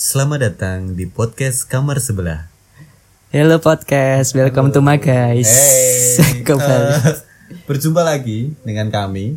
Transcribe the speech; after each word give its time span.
Selamat 0.00 0.40
datang 0.42 0.96
di 0.96 1.04
podcast 1.04 1.68
kamar 1.68 2.00
sebelah. 2.00 2.48
Hello 3.28 3.60
podcast, 3.60 4.32
welcome 4.32 4.72
to 4.72 4.80
my 4.80 4.96
guys. 4.96 5.44
Hey, 6.16 6.40
Kembali. 6.46 6.96
eh, 7.04 7.20
berjumpa 7.68 8.00
lagi 8.00 8.56
dengan 8.64 8.88
kami, 8.88 9.36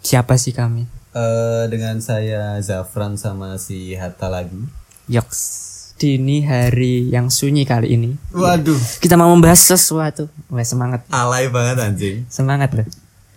Siapa 0.00 0.38
sih 0.38 0.54
kami? 0.54 0.86
eh, 1.12 1.64
dengan 1.66 1.98
saya 1.98 2.54
Zafran 2.62 3.18
sama 3.18 3.58
si 3.58 3.98
Hatta 3.98 4.30
lagi. 4.30 4.70
Yoks. 5.10 5.74
Di 5.96 6.14
ini 6.14 6.44
hari 6.44 7.08
yang 7.08 7.26
sunyi 7.26 7.64
kali 7.64 7.96
ini. 7.96 8.14
Waduh, 8.30 8.76
Kita 9.00 9.18
mau 9.18 9.32
membahas 9.32 9.66
sesuatu. 9.66 10.30
Wah 10.46 10.62
semangat, 10.62 11.02
alay 11.10 11.50
banget 11.50 11.76
anjing. 11.82 12.16
semangat 12.28 12.70
loh. 12.70 12.86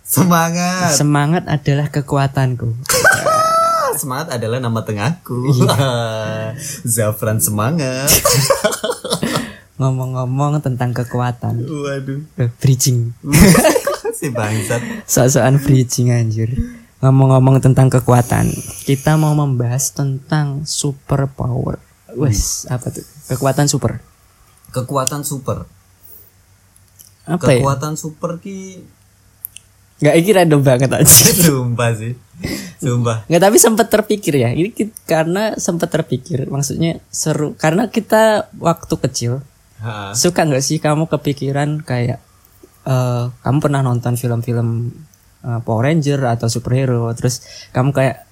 Semangat. 0.06 0.94
Semangat 0.94 1.44
adalah 1.50 1.90
kekuatanku. 1.90 2.70
Semangat 4.00 4.32
adalah 4.32 4.56
nama 4.56 4.80
tengahku. 4.80 5.52
Zafran 6.96 7.36
semangat. 7.36 8.08
Ngomong-ngomong 9.76 10.60
tentang 10.60 10.92
kekuatan. 10.92 11.60
Waduh, 11.60 12.20
Eh, 12.36 12.48
bridging. 12.50 13.12
si 14.18 14.28
bangsat. 14.28 15.04
Soal-soal 15.04 15.56
bridging 15.56 16.08
anjir. 16.08 16.48
Ngomong-ngomong 17.00 17.60
tentang 17.60 17.88
kekuatan, 17.88 18.48
kita 18.84 19.16
mau 19.16 19.32
membahas 19.32 19.92
tentang 19.92 20.64
super 20.64 21.28
power. 21.28 21.80
Wes, 22.12 22.64
apa 22.66 22.88
tuh? 22.88 23.04
Kekuatan 23.26 23.68
super. 23.68 24.00
Kekuatan 24.68 25.24
super. 25.24 25.64
Apa 27.24 27.40
ya? 27.48 27.60
Kekuatan 27.60 27.96
super 27.96 28.36
ki 28.36 28.84
Gak 30.00 30.16
ini 30.16 30.32
random 30.32 30.60
banget 30.60 30.88
aja. 30.90 31.04
sumpah 31.04 31.92
sih. 31.92 32.16
Sumpah. 32.76 33.24
Nggak 33.26 33.42
tapi 33.42 33.56
sempat 33.56 33.86
terpikir 33.86 34.34
ya. 34.34 34.50
Ini 34.50 34.70
ki- 34.70 34.96
karena 35.04 35.54
sempat 35.54 35.88
terpikir. 35.88 36.46
Maksudnya 36.46 36.98
seru. 37.06 37.52
Karena 37.54 37.86
kita 37.86 38.48
waktu 38.56 38.94
kecil 38.98 39.32
Ha. 39.78 40.12
suka 40.12 40.44
nggak 40.44 40.60
sih 40.60 40.76
kamu 40.76 41.08
kepikiran 41.08 41.80
kayak 41.80 42.20
eh 42.82 43.24
kamu 43.34 43.58
pernah 43.58 43.80
nonton 43.80 44.12
film-film 44.12 44.92
eh, 45.40 45.60
Power 45.60 45.84
Ranger 45.84 46.20
atau 46.26 46.46
superhero 46.46 47.08
terus 47.12 47.40
kamu 47.70 47.88
kayak 47.90 48.28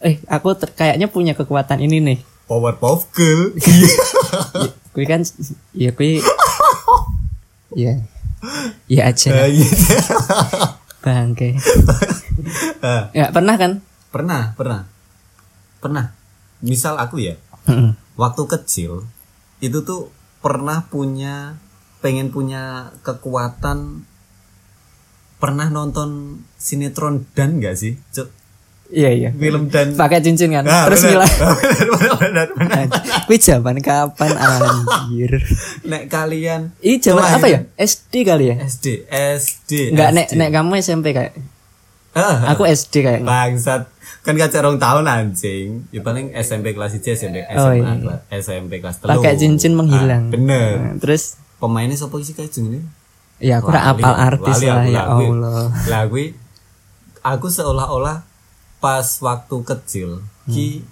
eh 0.00 0.18
aku 0.26 0.54
ter- 0.54 0.70
kayaknya 0.72 1.06
punya 1.06 1.32
kekuatan 1.32 1.78
ini 1.78 1.98
nih. 2.00 2.18
Powerpuff 2.44 3.10
Girl. 3.12 3.54
Kui 4.92 5.06
kan 5.06 5.22
ya 5.72 5.88
kui 5.90 6.18
ya 7.72 8.02
ya 8.84 9.02
aja 9.06 9.30
Nah, 9.30 9.48
gitu. 9.48 9.72
bangke. 11.00 11.56
Ah, 12.82 13.08
Ya 13.14 13.30
pernah 13.30 13.54
kan? 13.54 13.78
pernah, 14.10 14.52
pernah. 14.52 14.84
Pernah. 15.78 16.12
Misal 16.60 16.94
aku 16.94 17.18
ya, 17.18 17.34
waktu 18.14 18.42
kecil 18.46 19.06
itu 19.58 19.78
tuh 19.82 20.10
pernah 20.38 20.86
punya 20.86 21.58
pengen 21.98 22.30
punya 22.30 22.90
kekuatan 23.02 24.02
pernah 25.38 25.66
nonton 25.70 26.38
sinetron 26.54 27.26
dan 27.34 27.58
gak 27.58 27.74
sih? 27.74 27.98
Cuk, 28.14 28.30
Iya 28.92 29.10
iya. 29.10 29.30
film 29.32 29.72
dan 29.72 29.96
Pakai 29.96 30.20
cincin 30.20 30.52
kan? 30.52 30.68
Ah, 30.68 30.84
terus 30.86 31.02
benar. 31.02 31.24
nilai. 31.24 31.30
zaman 33.48 33.76
kapan 33.80 34.32
anjir? 34.36 35.40
Nek 35.82 36.06
kalian 36.06 36.76
Ini 36.78 37.00
zaman 37.00 37.24
apa 37.24 37.46
ya? 37.48 37.60
SD 37.74 38.22
kali 38.22 38.52
ya? 38.52 38.56
SD, 38.60 39.08
SD. 39.08 39.96
Enggak 39.96 40.10
nek 40.12 40.26
nek 40.36 40.50
kamu 40.52 40.78
SMP 40.78 41.10
kayak. 41.10 41.32
Ah, 42.12 42.44
Aku 42.52 42.62
SD 42.62 43.00
kayak. 43.00 43.20
Bangsat. 43.22 43.88
Kan 44.20 44.34
kaca 44.34 44.58
rong 44.60 44.76
tahun 44.76 45.04
anjing. 45.04 45.88
Ya 45.88 46.00
paling 46.00 46.30
SMP 46.32 46.70
kelas 46.70 46.94
1, 46.94 47.02
SMP 47.10 47.42
SMA, 47.42 47.58
Oh, 47.58 47.72
iya. 47.72 47.92
kelas- 47.96 48.22
SMP 48.38 48.72
kelas 48.78 48.96
3. 48.98 49.10
Pakai 49.10 49.34
cincin 49.34 49.72
menghilang. 49.72 50.28
bener. 50.28 50.76
Nah, 50.78 50.94
terus 50.98 51.40
Pemainnya 51.56 51.94
siapa 51.94 52.18
sih 52.18 52.32
kayak 52.32 52.50
jenenge? 52.50 52.82
ya 53.38 53.58
aku 53.58 53.70
ora 53.70 53.82
Lali, 53.84 53.90
apal 53.96 54.14
artis 54.16 54.56
lali 54.56 54.66
lah 54.66 54.74
aku, 54.74 54.88
ya 54.88 54.98
lah, 54.98 55.06
gue. 55.08 55.26
Allah. 55.32 55.66
Lah 55.88 56.02
gue 56.06 56.24
aku 57.20 57.46
seolah-olah 57.48 58.18
pas 58.78 59.06
waktu 59.18 59.56
kecil 59.64 60.10
ki 60.44 60.82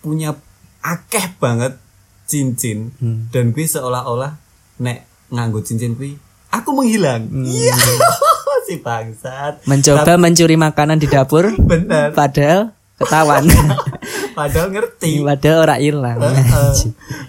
punya 0.00 0.34
akeh 0.80 1.34
banget 1.36 1.78
cincin 2.24 2.90
Hmm. 2.96 3.26
dan 3.28 3.50
gue 3.50 3.62
seolah-olah 3.62 4.38
nek 4.78 5.02
nganggo 5.28 5.58
cincin 5.60 5.94
gue 5.94 6.18
aku 6.48 6.70
menghilang. 6.72 7.26
Hmm. 7.26 7.46
Si 8.70 8.78
bangsat. 8.78 9.66
Mencoba 9.66 10.14
mencuri 10.14 10.54
makanan 10.54 11.02
di 11.02 11.10
dapur 11.10 11.50
Bener. 11.70 12.14
padahal 12.14 12.70
ketahuan. 13.02 13.50
Padahal 14.38 14.70
ngerti. 14.70 15.20
padahal 15.26 15.58
ora 15.66 15.76
hilang. 15.82 16.22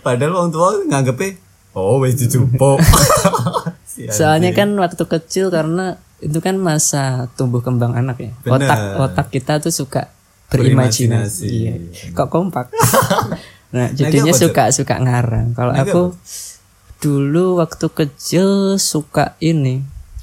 Padahal 0.05 0.31
wong 0.37 0.49
tua 0.53 0.85
nganggepe 0.85 1.41
oh 1.73 1.97
wis 1.97 2.13
dijupuk. 2.13 2.77
Si 3.81 4.05
Soalnya 4.05 4.53
kan 4.53 4.69
waktu 4.77 5.01
kecil 5.01 5.49
karena 5.49 5.97
itu 6.21 6.37
kan 6.37 6.61
masa 6.61 7.25
tumbuh 7.33 7.65
kembang 7.65 7.97
anak 7.97 8.21
ya. 8.21 8.31
Bener. 8.45 8.69
Otak 8.69 8.79
otak 9.01 9.27
kita 9.33 9.57
tuh 9.57 9.73
suka 9.73 10.13
berimajinasi. 10.53 11.47
Iya. 11.49 11.73
Kok 12.13 12.29
kompak. 12.29 12.69
nah, 13.73 13.89
apa, 13.89 13.97
jadinya 13.97 14.31
suka 14.37 14.69
suka 14.69 15.01
ngarang. 15.01 15.57
Kalau 15.57 15.73
aku 15.73 16.01
dulu 17.01 17.57
waktu 17.57 17.87
kecil 17.89 18.77
suka 18.77 19.33
ini 19.41 19.81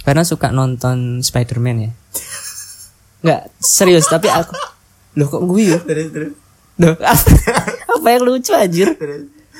karena 0.08 0.24
suka 0.24 0.48
nonton 0.48 1.20
Spider-Man 1.20 1.76
ya. 1.84 1.90
Enggak, 3.20 3.40
serius 3.60 4.08
tapi 4.08 4.32
aku 4.32 4.56
Loh 5.20 5.28
kok 5.28 5.44
guyu? 5.44 5.76
terus 5.84 6.08
terus 6.08 6.32
Loh, 6.78 6.94
apa 6.96 8.06
yang 8.08 8.22
lucu 8.24 8.54
anjir? 8.54 8.94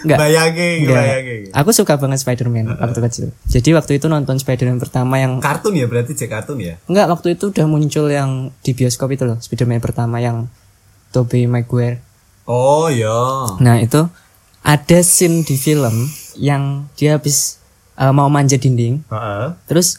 Enggak. 0.06 0.18
Bayangin, 0.22 0.86
Enggak. 0.86 1.02
bayangin. 1.02 1.40
Aku 1.50 1.74
suka 1.74 1.98
banget 1.98 2.22
Spider-Man 2.22 2.78
waktu 2.78 3.00
kecil. 3.02 3.26
Jadi 3.44 3.74
waktu 3.74 3.98
itu 3.98 4.06
nonton 4.06 4.38
Spider-Man 4.38 4.78
pertama 4.78 5.18
yang 5.18 5.42
Kartun 5.42 5.74
ya 5.74 5.90
berarti 5.90 6.14
cek 6.14 6.30
kartun 6.30 6.62
ya? 6.62 6.78
Enggak, 6.86 7.10
waktu 7.10 7.34
itu 7.34 7.50
udah 7.50 7.66
muncul 7.66 8.06
yang 8.06 8.54
di 8.62 8.72
bioskop 8.72 9.10
itu 9.12 9.26
loh, 9.26 9.42
Spider-Man 9.42 9.82
pertama 9.82 10.22
yang 10.22 10.46
Tobey 11.10 11.50
Maguire. 11.50 11.98
Oh 12.46 12.86
ya. 12.88 13.58
Nah, 13.58 13.82
itu 13.82 14.06
ada 14.62 14.98
scene 15.02 15.42
di 15.42 15.58
film 15.58 16.06
yang 16.38 16.86
dia 16.94 17.18
habis 17.18 17.58
uh, 17.98 18.14
mau 18.14 18.30
manjat 18.30 18.62
dinding, 18.62 19.02
Heeh. 19.10 19.46
terus 19.66 19.98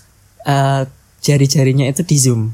uh, 0.50 0.82
jari-jarinya 1.20 1.86
itu 1.86 2.02
di 2.02 2.18
zoom. 2.18 2.50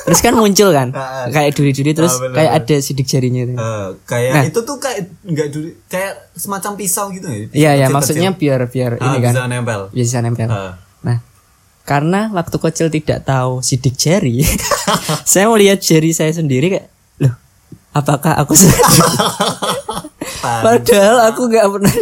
terus 0.00 0.20
kan 0.20 0.32
muncul 0.32 0.70
kan, 0.70 0.88
Ah, 0.96 1.02
ah. 1.20 1.24
kayak 1.28 1.52
duri-duri 1.52 1.92
terus 1.92 2.14
Ah, 2.14 2.20
benar, 2.22 2.34
kayak 2.34 2.52
ada 2.58 2.76
sidik 2.78 3.04
jarinya 3.04 3.42
itu. 3.42 3.52
Eh, 3.52 3.88
kayak 4.04 4.32
Nah. 4.32 4.44
itu 4.46 4.60
tuh 4.62 4.76
kayak 4.78 5.00
enggak 5.22 5.48
dulu 5.50 5.68
kayak 5.86 6.12
semacam 6.32 6.72
pisau 6.74 7.06
gitu 7.10 7.26
ya? 7.26 7.34
Iya, 7.34 7.44
ya, 7.44 7.46
Kecil-kecil. 7.50 7.92
maksudnya 7.92 8.30
biar 8.32 8.60
biar 8.66 8.92
Ah, 8.96 9.04
ini 9.04 9.18
kan 9.20 9.32
bisa 9.32 9.44
nempel. 9.46 9.80
bisa 9.90 10.18
nempel. 10.18 10.48
Ah. 10.48 10.72
Nah, 11.00 11.18
karena 11.84 12.30
waktu 12.30 12.56
kecil 12.56 12.88
tidak 12.88 13.20
tahu 13.22 13.60
sidik 13.60 13.94
jari, 13.94 14.40
saya 15.28 15.44
mau 15.44 15.56
lihat 15.56 15.78
jari 15.78 16.10
saya 16.10 16.30
sendiri 16.30 16.70
kayak, 16.70 16.88
loh, 17.18 17.34
apakah 17.92 18.32
aku? 18.38 18.54
Padahal 20.38 21.16
aku 21.28 21.40
nggak 21.46 21.66
pernah 21.68 21.94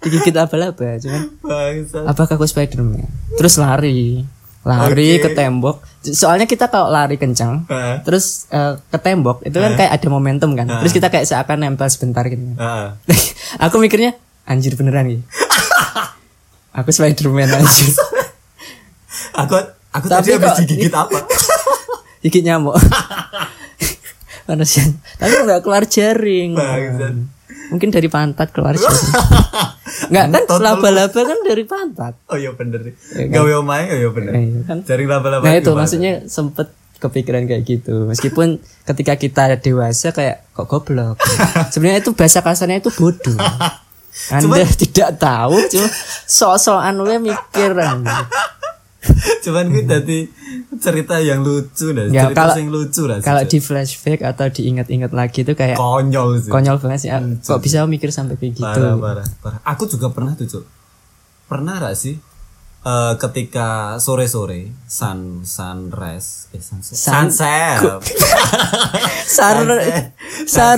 digigit 0.00 0.32
apa-apa, 0.34 0.96
cuman 0.96 1.22
Bangsat. 1.42 2.04
apakah 2.06 2.34
aku 2.34 2.46
Spiderman? 2.46 3.04
Terus 3.34 3.54
lari, 3.56 4.24
lari 4.60 5.16
Oke. 5.16 5.24
ke 5.24 5.28
tembok. 5.32 5.80
Soalnya 6.04 6.44
kita 6.44 6.68
kalau 6.68 6.92
lari 6.92 7.16
kencang, 7.16 7.64
Heeh. 7.64 8.04
terus 8.04 8.44
eh, 8.52 8.76
ke 8.76 8.98
tembok 9.00 9.40
itu 9.44 9.56
kan 9.56 9.72
kayak 9.76 9.92
ada 9.96 10.08
momentum 10.12 10.52
kan. 10.52 10.68
Terus 10.84 10.92
kita 10.92 11.08
kayak 11.08 11.24
seakan 11.24 11.64
nempel 11.64 11.88
sebentar 11.88 12.24
gitu. 12.28 12.56
Heeh. 12.56 12.86
aku 13.64 13.80
mikirnya 13.80 14.16
anjir 14.44 14.76
beneran 14.76 15.08
gitu. 15.08 15.24
aku 16.78 16.88
Spiderman 16.92 17.48
anjir. 17.48 17.90
Aku 19.30 19.54
aku 19.94 20.06
Tapi 20.10 20.26
tadi 20.26 20.42
habis 20.42 20.58
digigit 20.66 20.90
apa? 20.90 21.22
gigit 22.20 22.44
nyamuk 22.44 22.76
manusia 24.44 24.84
tapi 25.16 25.32
nggak 25.46 25.62
keluar 25.62 25.86
jaring. 25.86 26.58
Mungkin 27.70 27.88
dari 27.94 28.10
pantat 28.10 28.50
keluar 28.50 28.74
nggak 30.10 30.26
kan 30.30 30.42
laba-laba 30.58 31.20
kan 31.22 31.38
dari 31.46 31.64
pantat 31.66 32.14
Oh 32.26 32.38
iya 32.38 32.50
bener. 32.54 32.82
Iya 33.14 33.26
kan? 33.30 33.34
Gawe 33.42 33.50
omae 33.62 33.84
oh 33.90 33.98
iya 33.98 34.10
bener. 34.10 34.32
Iya 34.34 34.60
kan? 34.66 34.78
Jaring 34.82 35.08
laba-laba. 35.10 35.42
nah 35.46 35.54
itu 35.54 35.70
gimana? 35.70 35.78
maksudnya 35.82 36.12
sempet 36.26 36.68
kepikiran 37.00 37.48
kayak 37.48 37.62
gitu 37.64 38.04
meskipun 38.06 38.60
ketika 38.88 39.16
kita 39.16 39.42
dewasa 39.56 40.12
kayak 40.12 40.44
kok 40.52 40.68
goblok 40.68 41.16
sebenarnya 41.72 42.04
itu 42.04 42.12
bahasa 42.12 42.44
kasarnya 42.44 42.84
itu 42.84 42.92
bodoh 42.92 43.38
anda 44.34 44.66
tidak 44.68 45.16
tahu 45.16 45.56
cuma 45.70 45.88
sok-sokan 46.28 46.98
mikir. 47.22 47.72
Cuman 49.44 49.68
gue 49.68 49.82
tadi 49.82 50.28
cerita 50.76 51.16
yang 51.18 51.40
lucu 51.40 51.90
dah, 51.90 52.04
Ya, 52.06 52.26
cerita 52.26 52.36
kalau- 52.38 52.56
yang 52.56 52.68
lucu 52.68 53.02
lah. 53.04 53.16
kalau 53.18 53.42
di 53.42 53.58
flashback 53.58 54.20
atau 54.20 54.46
diingat-ingat 54.46 55.10
lagi 55.10 55.40
itu 55.40 55.52
kayak 55.52 55.74
konyol 55.74 56.36
sih. 56.38 56.48
konyol 56.48 56.76
banget 56.76 56.98
sih 56.98 57.10
ah, 57.10 57.18
kok 57.34 57.58
bisa 57.58 57.84
mikir 57.84 58.08
sampai 58.08 58.34
kayak 58.34 58.52
gitu 58.54 58.66
Parah, 58.66 58.94
parah, 58.94 59.26
parah. 59.38 59.60
Aku 59.66 59.84
juga 59.86 60.08
pernah 60.08 60.32
tuh, 60.32 60.46
Cuk. 60.46 60.64
Pernah 61.46 61.80
gak 61.80 61.94
sih? 61.94 62.16
eh, 62.80 63.14
ketika 63.18 63.68
sore-sore 63.96 64.72
sun 64.86 65.44
sunrise 65.44 66.48
eh 66.50 66.60
sunset 66.60 66.96
Sun- 66.96 67.28
sunset. 67.28 68.00
Sar 69.28 69.60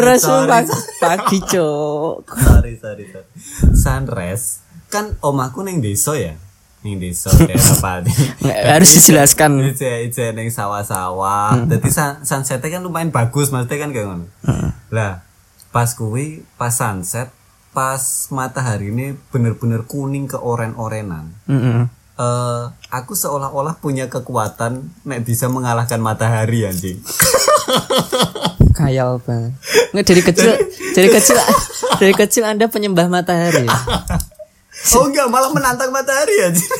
Sorry. 0.18 0.46
pagi, 0.46 0.72
pagi 0.98 1.38
cok. 1.40 2.26
sorry 2.28 2.74
sorry 2.74 3.04
sorry 3.06 3.28
sunrise 3.72 4.46
kan 4.88 5.14
omahku 5.20 5.62
neng 5.62 5.78
desa 5.78 6.12
ya 6.14 6.34
neng 6.82 6.98
desa 6.98 7.30
Pati 7.78 8.10
Nggak, 8.42 8.58
harus 8.66 8.90
dijelaskan. 8.98 9.50
Ije 9.70 10.10
ije 10.10 10.34
neng 10.34 10.50
sawah-sawah 10.50 11.66
jadi 11.70 11.88
sun, 11.88 12.26
sunsetnya 12.26 12.78
kan 12.78 12.82
lumayan 12.82 13.14
bagus 13.14 13.54
maksudnya 13.54 13.86
kan 13.86 13.90
kayak 13.94 14.06
ngono 14.10 14.26
lah 14.90 15.22
pas 15.70 15.94
kuwi 15.94 16.42
pas 16.60 16.74
sunset 16.74 17.30
pas 17.72 18.02
matahari 18.28 18.92
ini 18.92 19.16
bener-bener 19.32 19.88
kuning 19.88 20.28
ke 20.28 20.36
oren-orenan 20.36 21.32
Mm-mm. 21.48 21.88
eh 22.20 22.64
aku 22.92 23.16
seolah-olah 23.16 23.80
punya 23.80 24.12
kekuatan 24.12 24.92
nek 25.08 25.24
bisa 25.24 25.48
mengalahkan 25.48 25.96
matahari 25.96 26.68
anjing. 26.68 27.00
Khayal 28.76 29.16
banget. 29.24 29.52
Nggak 29.96 30.04
dari 30.04 30.22
kecil, 30.24 30.50
dari 30.92 31.08
kecil, 31.08 31.36
dari 31.96 32.12
kecil 32.12 32.44
anda 32.44 32.68
penyembah 32.68 33.08
matahari. 33.08 33.64
oh 34.98 35.04
enggak, 35.06 35.28
malah 35.30 35.50
menantang 35.54 35.94
matahari 35.94 36.34
anjing. 36.42 36.70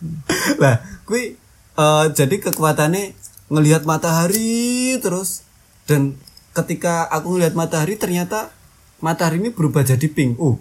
lah, 0.62 0.82
kui 1.06 1.38
eh, 1.76 2.04
jadi 2.12 2.36
kekuatannya 2.42 3.14
ngelihat 3.46 3.86
matahari 3.86 4.98
terus 4.98 5.46
dan 5.86 6.18
ketika 6.50 7.06
aku 7.06 7.38
ngelihat 7.38 7.54
matahari 7.54 7.94
ternyata 7.94 8.50
matahari 8.98 9.38
ini 9.38 9.54
berubah 9.54 9.86
jadi 9.86 10.06
pink. 10.10 10.40
Uh, 10.40 10.58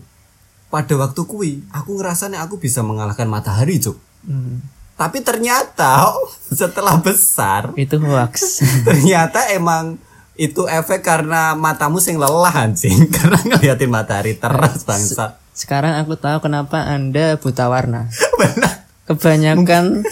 pada 0.69 0.93
waktu 0.99 1.21
kui 1.25 1.51
aku 1.71 1.97
ngerasa 1.97 2.27
nih 2.29 2.41
aku 2.41 2.59
bisa 2.59 2.83
mengalahkan 2.83 3.25
matahari, 3.25 3.79
Cuk. 3.79 3.95
Hmm, 4.27 4.59
Tapi 4.99 5.23
ternyata 5.23 6.13
setelah 6.59 6.99
besar 6.99 7.73
itu 7.79 7.97
hoax. 8.01 8.61
ternyata 8.85 9.49
emang 9.55 9.97
itu 10.35 10.67
efek 10.67 10.99
karena 10.99 11.55
matamu 11.55 12.03
sing 12.03 12.19
lelah 12.19 12.51
anjing 12.51 13.07
karena 13.15 13.39
ngeliatin 13.39 13.87
matahari 13.87 14.35
terus 14.35 14.83
bangsa 14.83 15.39
Sekarang 15.55 15.95
aku 15.95 16.19
tahu 16.19 16.43
kenapa 16.43 16.83
anda 16.83 17.39
buta 17.39 17.71
warna. 17.71 18.11
benar 18.39 18.83
Kebanyakan 19.05 20.03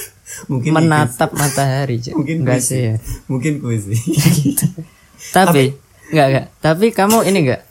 mungkin 0.47 0.71
menatap 0.71 1.35
matahari. 1.35 1.99
Cok. 1.99 2.13
mungkin 2.15 2.35
enggak 2.47 2.61
kuis 2.61 2.69
sih 2.71 2.81
ya. 2.81 2.95
mungkin 3.27 3.53
kuis 3.59 3.83
sih 3.91 3.99
Tapi 5.35 5.75
enggak 6.13 6.27
enggak. 6.31 6.45
Tapi 6.63 6.85
kamu 6.95 7.27
ini 7.27 7.37
enggak 7.43 7.61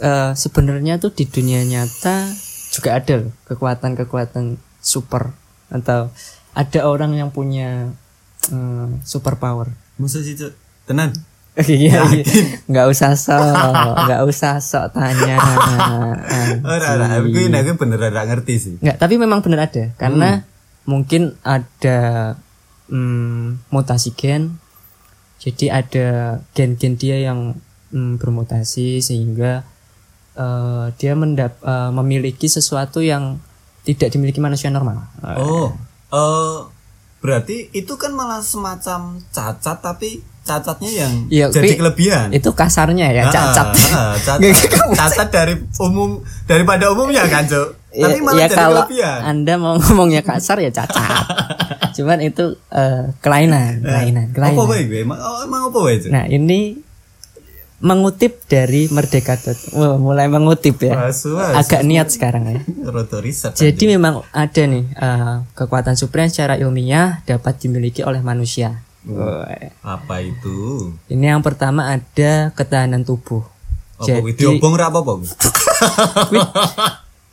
eh, 0.00 0.32
sebenarnya 0.32 0.96
tuh 0.96 1.12
di 1.12 1.28
dunia 1.28 1.60
nyata 1.66 2.24
juga 2.72 2.98
ada 2.98 3.14
loh 3.22 3.32
kekuatan-kekuatan 3.46 4.58
super 4.80 5.36
atau 5.70 6.10
ada 6.54 6.80
orang 6.86 7.14
yang 7.18 7.30
punya 7.34 7.92
eh, 8.48 8.88
super 9.04 9.36
power. 9.36 9.68
musuh 9.94 10.24
sih 10.24 10.34
Cuk. 10.34 10.54
tenan 10.90 11.14
Iya, 11.54 12.02
iya. 12.10 12.26
nggak 12.66 12.86
usah 12.90 13.14
sok, 13.14 13.94
nggak 14.10 14.22
usah 14.26 14.58
sok 14.58 14.90
tanya. 14.90 15.38
ora 16.66 16.98
aku 17.22 17.30
ini 17.30 17.54
aku 17.54 17.78
bener 17.78 18.10
ngerti 18.10 18.54
sih. 18.58 18.74
Nggak, 18.82 18.98
tapi 18.98 19.14
memang 19.22 19.38
benar 19.38 19.70
ada, 19.70 19.94
karena 19.94 20.42
mungkin 20.82 21.38
ada 21.46 22.34
mm, 22.90 23.70
mutasi 23.70 24.18
gen, 24.18 24.58
jadi 25.38 25.78
ada 25.78 26.06
gen-gen 26.58 26.98
dia 26.98 27.22
yang 27.22 27.54
mm, 27.94 28.18
bermutasi 28.18 28.98
sehingga 28.98 29.62
eh, 30.34 30.86
dia 30.98 31.14
mendap 31.14 31.62
eh, 31.62 31.90
memiliki 31.94 32.50
sesuatu 32.50 32.98
yang 32.98 33.38
tidak 33.86 34.10
dimiliki 34.10 34.42
manusia 34.42 34.74
normal. 34.74 35.06
oh 35.38 35.70
eh 36.14 36.58
berarti 37.24 37.72
itu 37.72 37.94
kan 37.96 38.12
malah 38.12 38.44
semacam 38.44 39.16
cacat 39.32 39.78
tapi 39.80 40.33
cacatnya 40.44 40.90
yang 40.92 41.12
Iya, 41.32 41.46
jadi 41.48 41.80
kelebihan 41.80 42.28
Itu 42.30 42.52
kasarnya 42.52 43.10
ya, 43.10 43.32
cacat. 43.32 43.66
Ah, 43.90 44.12
ah, 44.12 44.14
cacat. 44.20 44.52
cacat 44.92 45.28
dari 45.32 45.54
umum 45.80 46.20
daripada 46.44 46.92
umumnya 46.92 47.24
kan 47.26 47.48
Cuk. 47.48 47.82
tapi 47.94 48.18
malah 48.26 48.42
ya 48.42 48.46
jadi 48.50 48.56
kalau 48.58 48.82
kelebihan 48.84 49.20
anda 49.22 49.54
mau 49.54 49.74
ngomongnya 49.78 50.22
kasar 50.26 50.58
ya 50.60 50.68
cacat. 50.68 51.24
Cuman 51.96 52.18
itu 52.26 52.58
eh, 52.74 53.14
kelainan, 53.22 53.80
kelainan, 53.80 54.26
apa 54.34 54.34
kelainan. 54.34 54.90
gue 54.90 54.98
emang 55.06 55.18
oh, 55.18 55.40
emang 55.46 55.60
apa 55.72 55.78
Cuk? 55.78 56.10
Nah 56.10 56.24
ini 56.26 56.84
mengutip 57.84 58.48
dari 58.48 58.88
Merdeka. 58.88 59.36
Wah, 59.76 60.00
mulai 60.00 60.26
mengutip 60.26 60.80
ya. 60.80 61.12
Asu, 61.12 61.36
asu. 61.36 61.52
Agak 61.52 61.84
niat 61.84 62.08
sekarang 62.08 62.48
ya. 62.48 62.60
Jadi 63.52 63.84
memang 63.86 64.24
ada 64.32 64.62
nih 64.64 64.84
eh, 64.88 65.36
kekuatan 65.52 65.94
super 65.94 66.24
yang 66.24 66.32
secara 66.32 66.54
ilmiah 66.56 67.20
dapat 67.28 67.60
dimiliki 67.60 68.00
oleh 68.00 68.24
manusia. 68.24 68.80
Wah. 69.06 69.44
apa 69.82 70.14
itu 70.18 70.88
Ini 71.06 71.30
yang 71.30 71.40
pertama 71.40 71.90
ada 71.90 72.48
ketahanan 72.50 73.02
tubuh. 73.02 73.44
kuwi 73.94 74.32
Jadi 74.32 74.40
diobong 74.40 74.74
ra 74.74 74.88
apa 74.88 74.98
apa 74.98 75.12
kuwi? 75.14 75.28
kui, 76.26 76.40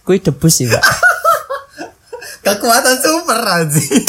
kui 0.04 0.18
debus 0.20 0.54
sih 0.54 0.68
pak. 0.68 0.84
kekuatan 2.42 2.96
super 2.98 3.40
anjing 3.40 4.04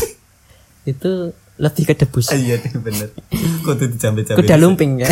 Itu 0.84 1.30
lebih 1.54 1.84
ke 1.84 1.94
debus. 1.96 2.32
iya 2.32 2.56
deh 2.56 2.74
bener 2.74 3.14
kudu 3.62 3.86
dijambe-jambe 3.88 4.38
Kuda 4.38 4.56
lumping 4.56 4.98
ya. 4.98 5.08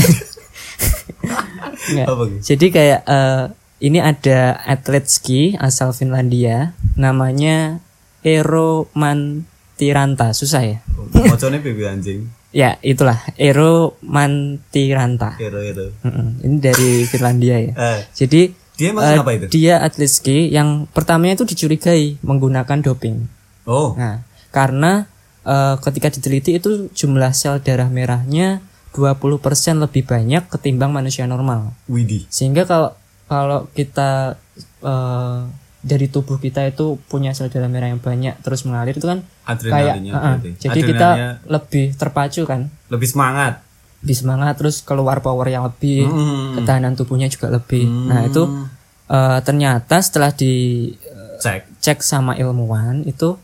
Apa? 2.02 2.22
Jadi 2.40 2.66
kayak 2.68 3.00
eh, 3.04 3.44
ini 3.80 3.98
ada 3.98 4.58
atlet 4.60 5.06
ski 5.06 5.54
asal 5.54 5.90
Finlandia 5.90 6.74
namanya 6.94 7.78
Eero 8.20 8.90
Mantiranta 8.92 10.32
susah 10.32 10.62
ya. 10.62 10.78
mocone 11.12 11.58
pipi 11.58 11.84
anjing 11.84 12.26
Ya 12.50 12.82
itulah 12.82 13.22
Eero 13.38 13.94
Mantiranta. 14.02 15.38
hero 15.38 15.62
itu 15.62 15.94
Mm-mm. 16.02 16.42
Ini 16.42 16.56
dari 16.58 16.90
Finlandia 17.06 17.56
ya. 17.62 17.72
eh 17.78 18.00
Jadi 18.10 18.50
dia 18.74 18.90
emang 18.90 19.04
eh, 19.06 19.12
kenapa 19.14 19.30
itu 19.36 19.46
dia 19.52 19.74
atlet 19.78 20.08
ski 20.10 20.48
yang 20.50 20.88
pertamanya 20.90 21.38
itu 21.38 21.46
dicurigai 21.46 22.18
menggunakan 22.24 22.80
doping. 22.82 23.28
oh 23.68 23.94
Nah, 23.94 24.26
karena 24.50 25.06
eh, 25.46 25.76
ketika 25.78 26.10
diteliti 26.10 26.58
itu 26.58 26.90
jumlah 26.90 27.30
sel 27.30 27.62
darah 27.62 27.86
merahnya 27.86 28.58
20% 28.98 29.38
lebih 29.78 30.02
banyak 30.02 30.50
ketimbang 30.50 30.90
manusia 30.90 31.22
normal. 31.30 31.70
Widi 31.86 32.26
Sehingga 32.32 32.66
kalau 32.66 32.90
kalau 33.30 33.70
kita 33.70 34.34
eh, 34.82 35.40
dari 35.80 36.12
tubuh 36.12 36.36
kita 36.36 36.68
itu 36.68 37.00
punya 37.08 37.32
sel 37.32 37.48
darah 37.48 37.68
merah 37.68 37.88
yang 37.88 38.00
banyak 38.00 38.36
terus 38.44 38.68
mengalir 38.68 38.96
itu 38.96 39.08
kan 39.08 39.24
kayak 39.48 39.96
uh-uh. 40.04 40.36
berarti. 40.36 40.50
jadi 40.60 40.80
kita 40.84 41.08
lebih 41.48 41.86
terpacu 41.96 42.44
kan 42.44 42.68
lebih 42.92 43.08
semangat 43.08 43.64
lebih 44.04 44.16
semangat 44.16 44.54
terus 44.60 44.84
keluar 44.84 45.24
power 45.24 45.48
yang 45.48 45.64
lebih 45.64 46.04
Hmm. 46.04 46.60
ketahanan 46.60 46.96
tubuhnya 46.96 47.32
juga 47.32 47.48
lebih 47.48 47.88
nah 47.88 48.28
itu 48.28 48.44
eh, 49.08 49.38
ternyata 49.40 50.00
setelah 50.04 50.32
dicek 50.36 51.64
cek 51.80 51.98
sama 52.04 52.36
ilmuwan 52.36 53.04
itu 53.08 53.40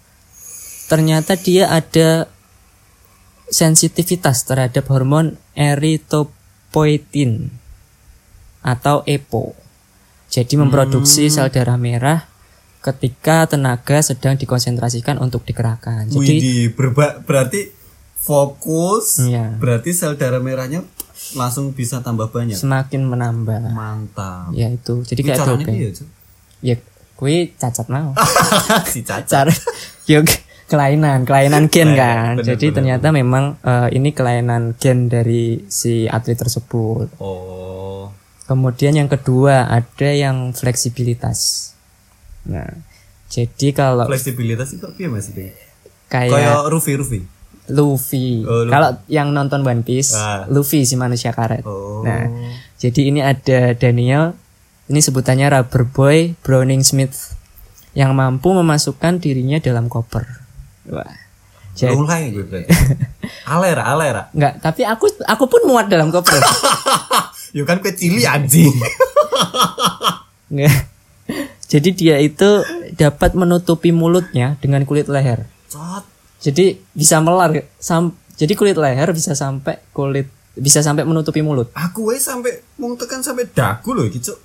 ternyata 0.93 1.35
dia 1.41 1.73
ada 1.73 2.29
sensitivitas 3.51 4.43
terhadap 4.47 4.87
hormon 4.91 5.39
erythropoietin 5.55 7.51
atau 8.67 9.07
EPO. 9.07 9.55
Jadi 10.37 10.61
memproduksi 10.61 11.33
sel 11.33 11.49
darah 11.49 11.81
merah 11.81 12.29
ketika 12.85 13.49
tenaga 13.49 14.05
sedang 14.05 14.37
dikonsentrasikan 14.37 15.17
untuk 15.17 15.49
dikerahkan. 15.49 16.13
Jadi 16.13 16.21
Widi 16.21 16.57
berba 16.69 17.25
berarti 17.25 17.73
fokus 18.15 19.23
Iya. 19.25 19.57
berarti 19.57 19.97
sel 19.97 20.21
darah 20.21 20.45
merahnya 20.45 20.85
langsung 21.33 21.73
bisa 21.73 22.05
tambah 22.05 22.29
banyak 22.29 22.53
semakin 22.53 23.09
menambah. 23.09 23.73
mantap 23.73 24.53
Ya 24.53 24.69
itu. 24.69 25.01
Jadi 25.03 25.25
Ini 25.25 25.29
kayak 25.33 25.47
doping. 25.49 25.67
piye, 25.73 25.89
Cuk? 25.91 26.09
Ya 26.61 26.77
kui 27.17 27.37
cacat 27.57 27.89
mau. 27.89 28.13
si 28.93 29.01
cacat 29.01 29.49
yuk 30.05 30.29
kelainan, 30.69 31.25
kelainan 31.25 31.73
gen 31.73 31.97
kan. 31.97 32.37
bener, 32.37 32.45
Jadi 32.45 32.67
bener, 32.69 32.77
ternyata 32.77 33.09
memang 33.09 33.57
eh, 33.65 33.89
ini 33.97 34.13
kelainan 34.13 34.77
gen 34.77 35.09
dari 35.09 35.65
si 35.67 36.05
atlet 36.05 36.37
tersebut. 36.37 37.17
oh 37.25 38.13
Kemudian 38.47 38.95
yang 38.95 39.11
kedua 39.11 39.67
ada 39.67 40.09
yang 40.09 40.55
fleksibilitas. 40.55 41.73
Nah, 42.47 42.71
jadi 43.27 43.75
kalau 43.75 44.07
fleksibilitas 44.07 44.71
itu 44.71 44.87
piye 44.95 45.11
Mas 45.11 45.27
itu 45.29 45.51
kayak 46.07 46.31
kayak 46.31 46.71
Rufi 46.71 46.95
Rufi 46.95 47.21
Luffy, 47.67 48.47
Oh, 48.47 48.63
Luffy. 48.63 48.71
kalau 48.71 48.89
yang 49.11 49.35
nonton 49.35 49.61
One 49.61 49.83
Piece, 49.83 50.15
Ah. 50.15 50.47
Luffy 50.47 50.87
si 50.87 50.95
manusia 50.95 51.35
karet. 51.35 51.67
oh 51.67 52.07
Nah, 52.07 52.31
jadi 52.79 53.11
ini 53.11 53.19
ada 53.19 53.75
Daniel, 53.75 54.39
ini 54.87 55.03
sebutannya 55.03 55.51
Rubber 55.51 55.83
Boy 55.83 56.39
Browning 56.41 56.87
Smith 56.87 57.35
yang 57.93 58.15
mampu 58.15 58.55
memasukkan 58.55 59.19
dirinya 59.19 59.59
dalam 59.59 59.91
koper. 59.91 60.23
Wah. 60.87 61.11
Jadi 61.75 61.93
mulai 61.93 62.31
gue 62.31 62.41
berarti 62.41 62.71
alera 63.53 63.83
alera 63.85 64.23
enggak, 64.31 64.63
tapi 64.63 64.87
aku 64.87 65.11
aku 65.27 65.45
pun 65.45 65.67
muat 65.67 65.91
dalam 65.91 66.09
koper. 66.09 66.39
Yo 67.57 67.65
kan 67.65 67.81
kue 67.81 67.89
cili 67.97 68.29
anjing. 68.29 68.69
Jadi 71.73 71.89
dia 71.97 72.21
itu 72.21 72.61
dapat 73.01 73.33
menutupi 73.33 73.97
mulutnya 73.97 74.61
dengan 74.61 74.85
kulit 74.85 75.09
leher. 75.09 75.49
Cot. 75.73 76.05
Jadi 76.45 76.77
bisa 76.93 77.17
melar 77.25 77.65
sam 77.81 78.13
jadi 78.37 78.53
kulit 78.53 78.77
leher 78.77 79.09
bisa 79.17 79.33
sampai 79.33 79.81
kulit 79.97 80.29
bisa 80.53 80.85
sampai 80.85 81.09
menutupi 81.09 81.41
mulut. 81.41 81.73
Aku 81.73 82.13
wes 82.13 82.29
sampai 82.29 82.61
mau 82.77 82.93
tekan 82.93 83.25
sampai 83.25 83.49
dagu 83.49 83.97
loh 83.97 84.05
gitu. 84.13 84.37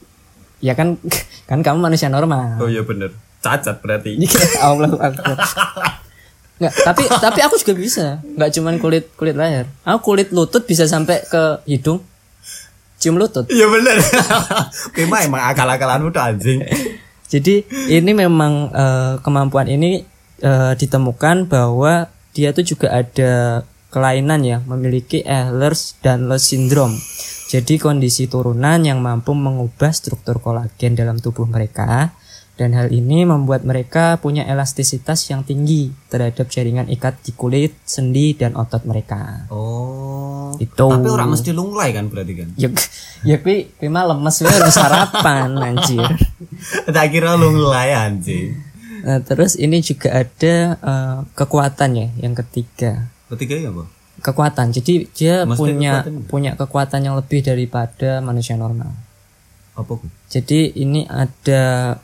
Ya 0.63 0.72
kan 0.72 0.96
kan 1.51 1.60
kamu 1.60 1.84
manusia 1.84 2.08
normal. 2.08 2.63
Oh 2.63 2.72
iya 2.72 2.82
bener. 2.88 3.12
Cacat 3.44 3.84
berarti. 3.84 4.15
Kayak 4.24 4.56
Allah 4.72 4.91
Akbar. 4.96 5.38
Nggak, 6.63 6.74
tapi 6.88 7.03
tapi 7.12 7.39
aku 7.44 7.60
juga 7.60 7.74
bisa. 7.75 8.06
Nggak 8.24 8.50
cuman 8.56 8.75
kulit 8.80 9.06
kulit 9.20 9.36
leher. 9.36 9.68
Aku 9.84 10.15
kulit 10.15 10.32
lutut 10.32 10.63
bisa 10.63 10.88
sampai 10.88 11.27
ke 11.27 11.60
hidung. 11.68 12.00
Cium 13.01 13.17
lutut. 13.17 13.50
Iya 13.50 13.65
bener. 13.65 13.98
Kema 14.96 15.25
emang 15.25 15.41
akal-akalanmu 15.50 16.13
tuh 16.13 16.22
anjing. 16.22 16.62
Jadi 17.34 17.65
ini 17.89 18.12
memang 18.13 18.70
eh, 18.70 19.13
kemampuan 19.25 19.65
ini 19.65 20.05
eh, 20.46 20.74
ditemukan 20.77 21.50
bahwa 21.50 22.13
dia 22.38 22.53
tuh 22.53 22.62
juga 22.63 22.93
ada 22.93 23.65
kelainan 23.91 24.46
ya, 24.46 24.62
memiliki 24.63 25.25
Ehlers-Danlos 25.25 26.46
syndrome. 26.46 26.96
Jadi 27.51 27.75
kondisi 27.81 28.31
turunan 28.31 28.79
yang 28.79 29.03
mampu 29.03 29.36
mengubah 29.36 29.91
struktur 29.91 30.39
kolagen 30.39 30.96
dalam 30.96 31.20
tubuh 31.20 31.43
mereka 31.43 32.15
dan 32.62 32.77
hal 32.77 32.94
ini 32.94 33.25
membuat 33.25 33.65
mereka 33.65 34.22
punya 34.22 34.46
elastisitas 34.46 35.25
yang 35.34 35.41
tinggi 35.41 35.89
terhadap 36.13 36.46
jaringan 36.46 36.86
ikat 36.94 37.18
di 37.25 37.34
kulit, 37.34 37.74
sendi 37.89 38.38
dan 38.38 38.53
otot 38.53 38.86
mereka. 38.86 39.50
Oh. 39.50 40.53
Itu. 40.62 40.86
Tapi 40.94 41.10
orang 41.10 41.34
mesti 41.34 41.58
lunglai 41.58 41.89
kan 41.89 42.06
berarti 42.06 42.34
kan. 42.38 42.53
Ya, 42.62 42.70
ya 43.25 43.41
kui, 43.41 43.74
kui 43.82 43.89
mah 43.89 44.06
lemes 44.13 44.46
kui 44.46 44.53
harus 44.53 44.77
sarapan 44.77 45.58
anjir. 45.58 46.06
Tak 46.94 47.10
kira 47.10 47.34
lunglai 47.34 47.98
anjing. 47.98 48.53
Nah, 49.01 49.18
terus 49.25 49.58
ini 49.58 49.82
juga 49.82 50.22
ada 50.22 50.77
eh, 50.77 51.18
kekuatannya 51.34 52.22
yang 52.22 52.38
ketiga. 52.38 53.10
Ketiga 53.34 53.58
ya, 53.58 53.74
Bu? 53.74 53.89
Kekuatan. 54.22 54.70
Jadi 54.70 55.10
dia 55.10 55.50
Maksudnya 55.50 55.58
punya 55.58 55.94
kekuatan? 56.06 56.30
punya 56.30 56.51
kekuatan 56.53 57.01
yang 57.10 57.15
lebih 57.18 57.41
daripada 57.41 58.22
manusia 58.22 58.53
normal. 58.53 58.94
Apa? 59.74 59.98
Jadi 60.30 60.77
ini 60.77 61.10
ada 61.10 61.98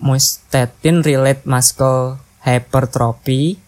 myostatin 0.00 1.04
relate 1.04 1.44
muscle 1.44 2.18
hypertrophy 2.42 3.60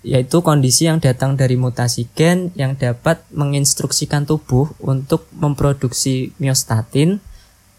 yaitu 0.00 0.40
kondisi 0.40 0.88
yang 0.88 0.96
datang 0.96 1.36
dari 1.36 1.60
mutasi 1.60 2.08
gen 2.16 2.52
yang 2.56 2.72
dapat 2.76 3.20
menginstruksikan 3.36 4.24
tubuh 4.24 4.72
untuk 4.80 5.28
memproduksi 5.36 6.32
myostatin 6.40 7.20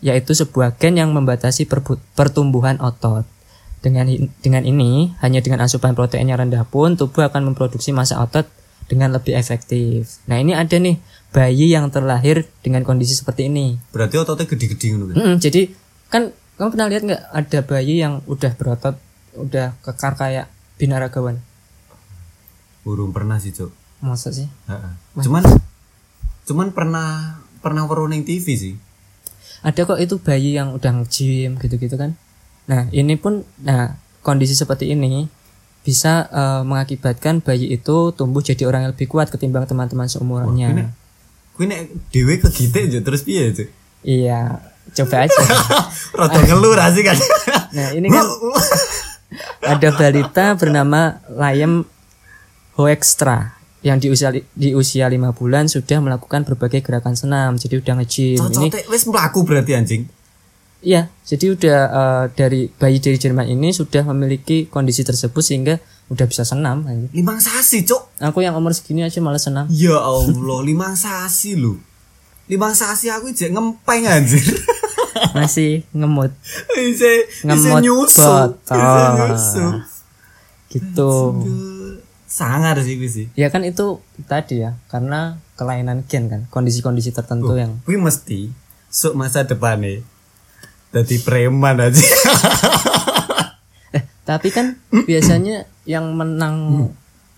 yaitu 0.01 0.33
sebuah 0.33 0.77
gen 0.77 0.97
yang 0.97 1.13
membatasi 1.13 1.69
pertumbuhan 2.17 2.81
otot. 2.81 3.25
Dengan 3.81 4.05
dengan 4.45 4.61
ini, 4.61 5.13
hanya 5.25 5.41
dengan 5.41 5.65
asupan 5.65 5.97
protein 5.97 6.29
yang 6.29 6.37
rendah 6.37 6.61
pun 6.69 6.93
tubuh 6.93 7.25
akan 7.25 7.53
memproduksi 7.53 7.89
massa 7.89 8.21
otot 8.21 8.45
dengan 8.85 9.09
lebih 9.09 9.33
efektif. 9.33 10.21
Nah, 10.29 10.37
ini 10.37 10.53
ada 10.53 10.77
nih 10.77 11.01
bayi 11.33 11.73
yang 11.73 11.89
terlahir 11.89 12.45
dengan 12.61 12.85
kondisi 12.85 13.17
seperti 13.17 13.49
ini. 13.49 13.81
Berarti 13.89 14.21
ototnya 14.21 14.45
gede-gede 14.45 14.85
ngono 14.93 15.05
kan. 15.09 15.15
Mm-mm, 15.17 15.35
jadi 15.41 15.61
kan 16.13 16.29
kamu 16.61 16.77
pernah 16.77 16.89
lihat 16.93 17.03
nggak 17.09 17.23
ada 17.33 17.59
bayi 17.65 18.05
yang 18.05 18.21
udah 18.29 18.53
berotot, 18.53 18.93
udah 19.33 19.73
kekar 19.81 20.13
kayak 20.13 20.45
binaragawan? 20.77 21.41
Burung 22.85 23.09
pernah 23.09 23.41
sih, 23.41 23.49
Cuk. 23.49 23.73
Masa 23.97 24.29
sih? 24.29 24.45
Heeh. 24.69 24.93
Cuman 25.25 25.41
cuman 26.45 26.69
pernah 26.69 27.41
pernah 27.65 27.89
weruh 27.89 28.05
ning 28.05 28.21
TV 28.21 28.45
sih. 28.53 28.73
Ada 29.65 29.89
kok 29.89 29.97
itu 29.97 30.21
bayi 30.21 30.53
yang 30.53 30.77
udah 30.77 31.01
nge-gym 31.01 31.57
gitu-gitu 31.57 31.97
kan? 31.97 32.13
Nah 32.69 32.85
ini 32.93 33.17
pun, 33.17 33.41
nah 33.65 33.97
kondisi 34.21 34.53
seperti 34.53 34.93
ini 34.93 35.25
bisa 35.81 36.29
eh, 36.29 36.61
mengakibatkan 36.61 37.41
bayi 37.41 37.73
itu 37.73 38.13
tumbuh 38.13 38.45
jadi 38.45 38.69
orang 38.69 38.85
yang 38.85 38.91
lebih 38.93 39.09
kuat 39.09 39.33
ketimbang 39.33 39.65
teman-teman 39.65 40.05
seumurannya. 40.05 40.93
Kuwi 41.57 41.65
nek 41.65 41.89
dhewe 42.13 42.37
kegitek 42.37 42.93
yo 42.93 43.01
terus 43.01 43.25
piye, 43.25 43.49
Cuk? 43.49 43.69
Iya, 44.05 44.61
coba 44.91 45.27
aja. 45.27 45.41
Rada 46.19 46.39
ngeluh 46.43 46.73
ra 46.75 46.91
sih 46.91 47.03
kan. 47.05 47.17
Nah 47.71 47.95
ini 47.95 48.07
kan 48.11 48.25
ada 49.71 49.89
balita 49.95 50.57
bernama 50.59 51.23
Layem 51.31 51.87
Hoekstra 52.75 53.61
yang 53.81 53.97
di 53.97 54.13
usia 54.13 54.29
di 54.33 54.69
usia 54.77 55.09
lima 55.09 55.33
bulan 55.33 55.65
sudah 55.65 55.97
melakukan 55.97 56.45
berbagai 56.45 56.85
gerakan 56.85 57.17
senam 57.17 57.57
jadi 57.57 57.81
udah 57.81 57.93
nge-gym 57.97 58.37
ini 58.37 58.69
wis 58.93 59.09
mlaku 59.09 59.41
berarti 59.41 59.73
anjing. 59.73 60.05
iya 60.85 61.09
jadi 61.25 61.57
udah 61.57 61.79
eh, 61.89 62.25
dari 62.37 62.61
bayi 62.69 63.01
dari 63.01 63.17
Jerman 63.17 63.49
ini 63.49 63.73
sudah 63.73 64.05
memiliki 64.05 64.69
kondisi 64.69 65.01
tersebut 65.01 65.41
sehingga 65.41 65.81
udah 66.11 66.25
bisa 66.27 66.43
senam 66.43 66.83
anjing. 66.85 67.07
Limang 67.15 67.39
sasi, 67.39 67.87
Cuk. 67.87 68.19
aku 68.19 68.43
yang 68.43 68.53
umur 68.53 68.75
segini 68.75 69.01
aja 69.01 69.17
malah 69.23 69.39
senam 69.39 69.65
Ya 69.71 69.95
Allah, 69.95 70.59
limang 70.61 70.93
sasi 70.99 71.55
lho. 71.55 71.79
Limang 72.51 72.75
sasi 72.75 73.07
aku 73.07 73.31
jek 73.31 73.55
ngempeng 73.55 74.03
anjir. 74.03 74.43
masih 75.35 75.87
ngemut 75.91 76.31
ise 76.75 77.23
Ngemot 77.43 77.79
nyusu. 77.79 78.27
gitu 80.67 81.11
Aduh, 81.35 81.99
Sangar 82.27 82.79
sih 82.79 82.95
kuwi 82.95 83.07
sih. 83.07 83.25
ya 83.35 83.51
kan 83.51 83.63
itu 83.63 83.99
tadi 84.23 84.63
ya 84.63 84.79
karena 84.87 85.35
kelainan 85.55 86.07
gen 86.07 86.27
kan 86.27 86.41
kondisi-kondisi 86.47 87.11
tertentu 87.11 87.55
yang 87.55 87.79
Kuwi 87.83 87.99
mesti 87.99 88.51
sok 88.87 89.15
masa 89.15 89.43
depan 89.43 89.79
nih. 89.79 89.99
Jadi 90.91 91.15
preman 91.23 91.79
aja. 91.79 92.03
Eh, 93.91 94.07
tapi 94.23 94.55
kan 94.55 94.79
biasanya 95.09 95.67
yang 95.83 96.15
menang 96.15 96.87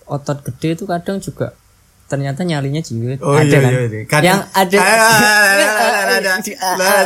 otot 0.06 0.46
gede 0.46 0.78
itu 0.78 0.86
kadang 0.86 1.18
juga 1.18 1.58
ternyata 2.14 2.46
nyalinya 2.46 2.78
jiwit. 2.80 3.18
Oh 3.26 3.34
ada 3.34 3.42
iya 3.44 3.58
kan? 3.58 3.72
iya 3.74 3.82
iya. 3.84 4.02
Kadang- 4.06 4.24
Yang 4.24 4.42
ada 4.54 4.78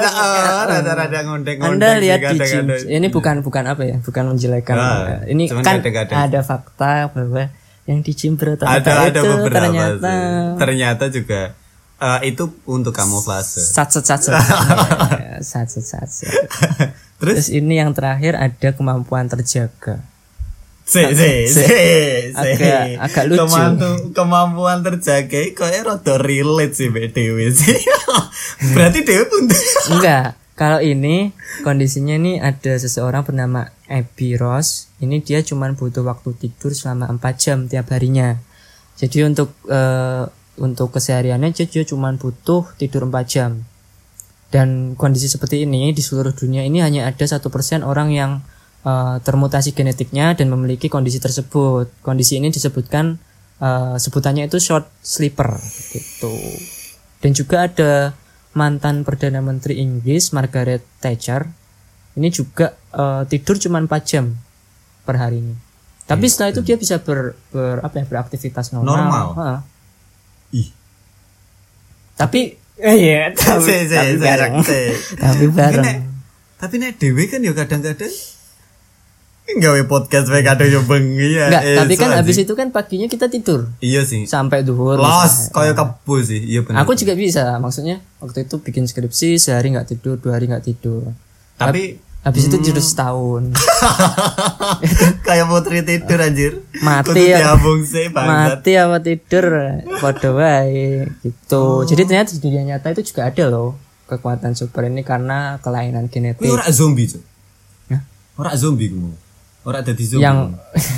Ah, 0.08 0.64
Rada 0.68 0.92
rada 0.94 1.20
ngondek-ngondek. 1.24 1.76
Anda 1.80 1.90
lihat 1.98 2.20
di 2.28 2.38
gym. 2.44 2.68
Ini 2.68 3.08
bukan 3.08 3.40
bukan 3.40 3.64
apa 3.64 3.88
ya? 3.88 3.98
Bukan 4.04 4.24
menjelekan. 4.36 4.76
Ah, 4.76 5.24
ini 5.24 5.48
kan 5.48 5.80
ada 6.12 6.40
fakta 6.44 7.08
bahwa 7.10 7.48
yang 7.88 8.04
di 8.04 8.12
gym 8.12 8.36
ada 8.36 8.60
ada 9.08 9.08
itu 9.08 9.24
beberapa 9.24 9.56
ternyata 9.56 9.96
sih. 10.04 10.60
Ternyata 10.60 11.04
juga 11.08 11.42
eh, 11.98 12.20
itu 12.28 12.44
untuk 12.68 12.92
kamuflase. 12.92 13.64
satset 13.64 14.04
satset 14.04 14.36
Ya, 14.36 15.40
satset 15.40 15.82
satset. 15.82 16.30
Terus 17.18 17.34
Terus 17.42 17.50
ini 17.50 17.82
yang 17.82 17.96
terakhir 17.98 18.38
ada 18.38 18.70
kemampuan 18.76 19.26
terjaga. 19.26 20.04
Si 20.88 21.03
si 21.12 21.32
si 21.46 21.63
si 21.67 22.32
Agak- 22.32 22.96
agak 23.03 23.24
lucu. 23.27 23.44
Kemampu- 23.44 24.15
kemampuan 24.15 24.79
terjaga 24.82 25.27
kayaknya 25.51 25.82
rada 25.86 26.15
relate 26.17 26.74
sih 26.74 26.88
mbak 26.88 27.12
Dewi 27.12 27.51
sih. 27.51 27.75
Berarti 28.74 29.03
Dewi 29.03 29.24
pun 29.27 29.44
Enggak. 29.94 30.39
Kalau 30.58 30.82
ini 30.82 31.38
kondisinya 31.62 32.17
ini 32.17 32.41
ada 32.41 32.74
seseorang 32.74 33.22
bernama 33.22 33.70
Abby 33.86 34.34
Ross. 34.34 34.89
Ini 34.98 35.22
dia 35.22 35.46
cuman 35.46 35.77
butuh 35.77 36.01
waktu 36.01 36.34
tidur 36.34 36.74
selama 36.74 37.13
4 37.13 37.22
jam 37.38 37.58
tiap 37.70 37.94
harinya. 37.94 38.41
Jadi 38.98 39.22
untuk 39.22 39.53
eh, 39.70 40.25
untuk 40.58 40.89
kesehariannya 40.89 41.53
dia, 41.53 41.70
dia 41.70 41.86
cuman 41.86 42.17
butuh 42.17 42.65
tidur 42.74 43.06
4 43.06 43.13
jam. 43.29 43.70
Dan 44.50 44.98
kondisi 44.98 45.29
seperti 45.29 45.62
ini 45.62 45.94
di 45.94 46.01
seluruh 46.01 46.34
dunia 46.34 46.63
ini 46.63 46.82
hanya 46.82 47.06
ada 47.06 47.22
satu 47.22 47.53
persen 47.53 47.86
orang 47.86 48.10
yang 48.10 48.32
eh, 48.88 49.15
termutasi 49.20 49.75
genetiknya 49.75 50.32
dan 50.32 50.48
memiliki 50.48 50.88
kondisi 50.88 51.20
tersebut. 51.20 51.91
Kondisi 52.00 52.39
ini 52.39 52.48
disebutkan 52.48 53.20
eh, 53.60 53.96
sebutannya 54.00 54.48
itu 54.48 54.58
short 54.58 54.88
sleeper 55.03 55.60
gitu. 55.91 56.32
Dan 57.20 57.36
juga 57.36 57.67
ada 57.67 58.15
mantan 58.56 59.03
perdana 59.03 59.44
menteri 59.44 59.77
Inggris 59.77 60.32
Margaret 60.32 60.82
Thatcher 60.98 61.46
ini 62.15 62.32
juga 62.32 62.74
eh, 62.96 63.24
tidur 63.27 63.60
cuma 63.60 63.77
4 63.77 63.89
jam 64.01 64.32
per 65.03 65.20
harinya. 65.20 65.53
Tapi 66.08 66.24
setelah 66.25 66.56
itu 66.56 66.63
dia 66.63 66.79
bisa 66.79 67.03
ber, 67.03 67.36
ber- 67.51 67.84
apa 67.84 68.00
ya 68.00 68.06
beraktivitas 68.08 68.72
normal. 68.72 68.96
Normal? 68.96 69.27
Ha. 69.36 69.50
Ih. 70.56 70.72
Tapi 72.15 72.56
eh, 72.79 72.96
iya, 72.98 73.29
tapi, 73.36 73.86
tapi 73.86 74.13
bareng. 74.17 74.53
tapi 74.63 74.79
Tapi 75.20 75.46
bareng. 75.51 75.84
nek 75.86 75.98
tapi 76.58 76.75
nek 76.82 76.98
Dewi 76.98 77.29
kan 77.29 77.44
ya 77.44 77.53
kadang-kadang 77.53 78.10
gawe 79.50 79.82
podcast 79.86 80.27
wae 80.27 80.42
kadang 80.42 80.68
yo 80.68 80.84
bengi 80.84 81.30
ya. 81.34 81.48
Enggak, 81.48 81.63
Eh, 81.63 81.77
tapi 81.77 81.94
kan 81.96 82.10
habis 82.13 82.38
itu 82.38 82.51
kan 82.51 82.68
paginya 82.68 83.06
kita 83.06 83.25
tidur 83.25 83.72
Iya 83.80 84.04
sih. 84.04 84.24
sampai 84.24 84.62
duhur. 84.62 84.96
Los 84.96 85.08
misalnya. 85.48 85.54
kaya 85.54 85.72
kebu 85.74 86.16
sih. 86.20 86.42
Iya 86.44 86.60
benar. 86.62 86.84
Aku 86.84 86.92
juga 86.94 87.13
bisa, 87.13 87.56
maksudnya 87.58 88.04
waktu 88.18 88.44
itu 88.44 88.60
bikin 88.60 88.84
skripsi 88.84 89.38
sehari 89.38 89.72
nggak 89.72 89.88
tidur, 89.89 90.16
dua 90.16 90.36
hari 90.36 90.46
nggak 90.46 90.66
tidur. 90.66 91.16
tapi 91.56 92.04
Habis 92.18 92.44
itu 92.46 92.60
Hmm. 92.60 92.66
tidur 92.66 92.84
setahun. 92.84 93.44
kayak 95.24 95.48
putri 95.48 95.80
tidur 95.82 96.20
anjir. 96.20 96.54
Mati 96.77 97.24
ya. 97.25 97.56
sih 97.82 98.12
mati 98.12 98.72
apa 98.75 99.00
tidur 99.00 99.46
podo 99.98 100.36
wae 100.36 101.08
gitu 101.18 101.63
jadi 101.86 102.04
ternyata 102.04 102.36
di 102.36 102.42
dunia 102.42 102.63
nyata 102.68 102.92
itu 102.92 103.01
juga 103.06 103.27
ada 103.27 103.48
loh 103.48 103.80
kekuatan 104.06 104.54
super 104.54 104.84
ini 104.86 105.01
karena 105.01 105.56
kelainan 105.58 106.08
genetik 106.08 106.48
ora 106.48 106.68
zombie, 106.68 107.08
Cuk. 107.08 107.24
Hah? 107.89 108.01
Ora 108.36 108.51
zombie 108.56 108.88
kuwi. 108.88 109.27
Ora 109.68 109.84
ada 109.84 109.92
di 109.92 110.02
zoom. 110.02 110.20
yang 110.20 110.56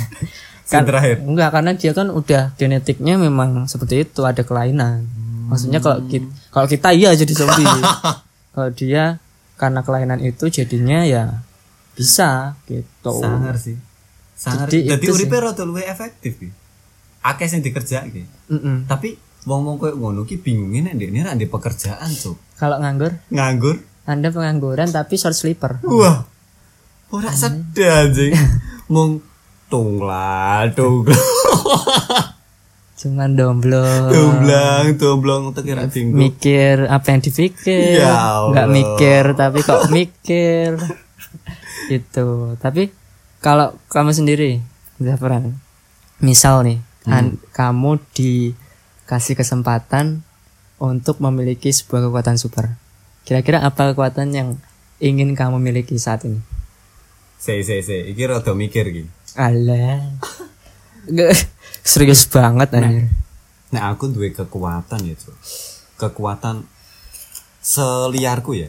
Yang 0.70 0.86
terakhir. 0.86 1.16
enggak 1.20 1.50
karena 1.50 1.70
dia 1.74 1.90
kan 1.90 2.08
udah 2.08 2.54
genetiknya 2.54 3.18
memang 3.18 3.66
seperti 3.66 4.06
itu 4.06 4.22
ada 4.22 4.40
kelainan 4.40 5.02
maksudnya 5.44 5.82
kalau 5.82 5.98
kita, 6.04 6.30
kalau 6.48 6.64
kita 6.64 6.94
iya 6.94 7.10
jadi 7.10 7.32
zombie 7.34 7.66
kalau 8.54 8.70
dia 8.70 9.18
karena 9.56 9.82
kelainan 9.82 10.22
itu 10.22 10.46
jadinya 10.46 11.02
ya 11.02 11.42
bisa 11.92 12.54
gitu 12.64 13.18
Sangar 13.18 13.58
sih. 13.58 13.74
Sangar. 14.32 14.64
Jadi 14.64 14.88
Jadi 14.88 15.04
itu 15.04 15.12
uripe 15.12 15.36
rada 15.36 15.60
luwih 15.60 15.84
efektif 15.84 16.38
ki. 16.38 16.48
Akeh 17.20 17.44
sing 17.44 17.60
dikerjake. 17.60 18.24
Mm-mm. 18.48 18.86
Tapi 18.86 19.12
wong-wong 19.42 19.76
koyo 19.76 19.94
ngono 19.94 20.22
ki 20.22 20.38
bingunge 20.38 20.80
nek 20.80 20.94
ndekne 20.94 21.20
ra 21.20 21.34
ndek 21.34 21.50
pekerjaan, 21.50 22.08
Cuk. 22.08 22.38
kalau 22.54 22.78
nganggur 22.78 23.10
Nganggur. 23.28 23.76
anda 24.02 24.28
pengangguran 24.28 24.88
tapi 24.88 25.14
short 25.14 25.34
sleeper 25.34 25.82
Wah. 25.82 26.24
Ora 27.10 27.30
sedih 27.32 27.90
anjing. 27.90 28.32
Mung 28.92 29.22
tungla, 29.66 30.66
tungla. 30.72 31.14
cuman 33.00 33.32
domblo 33.32 33.80
Domblong, 34.12 34.92
domblong 34.94 35.42
tekir 35.56 35.80
dinggo. 35.88 36.20
mikir 36.20 36.84
apa 36.84 37.06
yang 37.08 37.24
dipikir 37.24 37.96
Ya 37.96 38.12
Allah. 38.12 38.52
nggak 38.52 38.68
mikir 38.68 39.22
tapi 39.32 39.64
kok 39.64 39.88
mikir 39.88 40.76
itu 41.96 42.28
tapi 42.60 42.92
kalau 43.38 43.72
kamu 43.88 44.12
sendiri 44.12 44.60
Zafran 44.98 45.56
misal 46.18 46.60
nih 46.60 46.78
Hmm. 47.00 47.16
an- 47.16 47.40
kamu 47.50 47.96
dikasih 48.12 49.32
kesempatan 49.32 50.20
untuk 50.76 51.16
memiliki 51.18 51.72
sebuah 51.72 52.04
kekuatan 52.04 52.36
super 52.36 52.76
kira-kira 53.22 53.64
apa 53.64 53.88
kekuatan 53.88 54.28
yang 54.30 54.48
ingin 54.98 55.32
kamu 55.32 55.56
miliki 55.56 55.96
saat 55.96 56.28
ini 56.28 56.44
Se 57.40 57.64
se 57.64 57.80
se, 57.80 57.96
iki 58.04 58.28
rada 58.28 58.52
mikir 58.52 58.92
ki. 58.92 59.04
Alah 59.40 60.04
serius 61.84 62.28
banget 62.28 62.70
anjir 62.76 63.08
Nah, 63.70 63.94
aku 63.94 64.10
duwe 64.10 64.34
kekuatan 64.34 64.98
ya, 65.06 65.14
Cuk. 65.14 65.36
Kekuatan 65.94 66.66
seliarku 67.62 68.58
ya. 68.58 68.66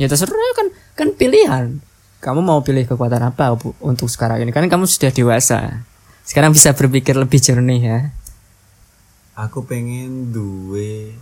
Ya 0.00 0.08
terserah 0.08 0.32
kan 0.56 0.72
kan 0.96 1.08
pilihan. 1.12 1.84
Kamu 2.16 2.40
mau 2.40 2.64
pilih 2.64 2.88
kekuatan 2.88 3.28
apa 3.28 3.52
Bu, 3.60 3.76
untuk 3.84 4.08
sekarang 4.08 4.40
ini? 4.40 4.48
Kan 4.48 4.72
kamu 4.72 4.88
sudah 4.88 5.12
dewasa. 5.12 5.84
Sekarang 6.24 6.56
bisa 6.56 6.72
berpikir 6.72 7.12
lebih 7.12 7.44
jernih 7.44 7.80
ya. 7.84 7.98
Aku 9.36 9.68
pengen 9.68 10.32
duwe 10.32 11.12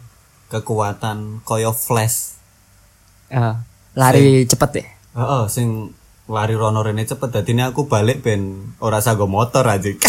kekuatan 0.46 1.42
koyo 1.42 1.74
flash. 1.74 2.38
Eh, 3.26 3.54
lari 3.98 4.46
cepet 4.46 4.70
ya. 4.70 4.86
Heeh, 5.18 5.42
sing 5.50 5.90
lari 6.30 6.54
rono 6.54 6.86
rene 6.86 7.02
cepet 7.02 7.28
dadine 7.34 7.66
aku 7.66 7.90
balik 7.90 8.22
ben 8.22 8.72
ora 8.78 9.02
sago 9.02 9.26
motor 9.26 9.66
aja. 9.66 9.90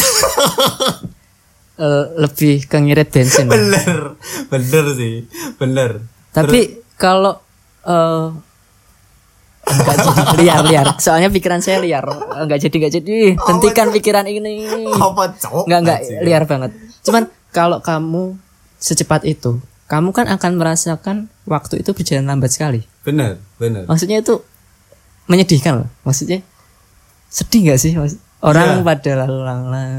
Eh, 1.82 2.06
lebih 2.14 2.70
ke 2.70 2.78
ngirit 2.78 3.10
bensin. 3.10 3.50
bener. 3.50 4.14
Bener 4.54 4.86
sih. 4.94 5.26
Bener. 5.58 6.06
Tapi 6.30 6.78
kalau 6.94 7.42
eh 7.82 8.30
enggak 9.66 9.96
jadi 9.98 10.22
liar 10.46 10.62
liar. 10.62 10.88
Soalnya 11.02 11.34
pikiran 11.34 11.58
saya 11.66 11.82
liar. 11.82 12.06
Enggak 12.38 12.62
jadi 12.62 12.76
enggak 12.78 12.94
jadi. 13.02 13.18
Hentikan 13.34 13.90
pikiran 13.90 14.30
ini. 14.30 14.62
Apa? 14.94 15.34
Enggak 15.66 15.80
enggak 15.82 16.00
Anjing. 16.06 16.22
liar 16.22 16.44
banget. 16.46 16.72
Cuman 17.02 17.24
kalau 17.50 17.82
kamu 17.82 18.38
secepat 18.78 19.26
itu, 19.26 19.58
kamu 19.90 20.14
kan 20.14 20.30
akan 20.30 20.52
merasakan 20.62 21.34
waktu 21.50 21.82
itu 21.82 21.98
berjalan 21.98 22.30
lambat 22.30 22.54
sekali. 22.54 22.86
Bener, 23.02 23.42
bener. 23.58 23.90
maksudnya 23.90 24.22
itu 24.22 24.46
menyedihkan 25.30 25.86
loh 25.86 25.90
maksudnya 26.06 26.42
sedih 27.32 27.70
nggak 27.70 27.80
sih 27.80 27.94
Mas? 27.98 28.18
orang 28.42 28.82
Iya. 28.82 28.86
pada 28.86 29.12
lalu 29.26 29.40
lalang 29.46 29.94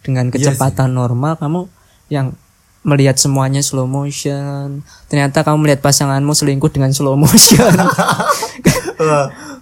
dengan 0.00 0.26
kecepatan 0.32 0.90
normal 0.94 1.36
kamu 1.36 1.68
yang 2.08 2.32
melihat 2.80 3.20
semuanya 3.20 3.60
slow 3.60 3.84
motion 3.84 4.80
ternyata 5.12 5.44
kamu 5.44 5.68
melihat 5.68 5.80
pasanganmu 5.84 6.32
selingkuh 6.32 6.72
dengan 6.72 6.94
slow 6.96 7.18
motion 7.18 7.74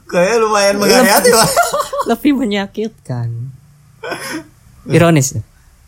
kayak 0.09 0.41
lumayan 0.41 0.77
menghayati, 0.81 1.29
Pak. 1.31 1.49
lebih 2.11 2.33
menyakitkan 2.35 3.29
ironis 4.97 5.37
ya? 5.37 5.43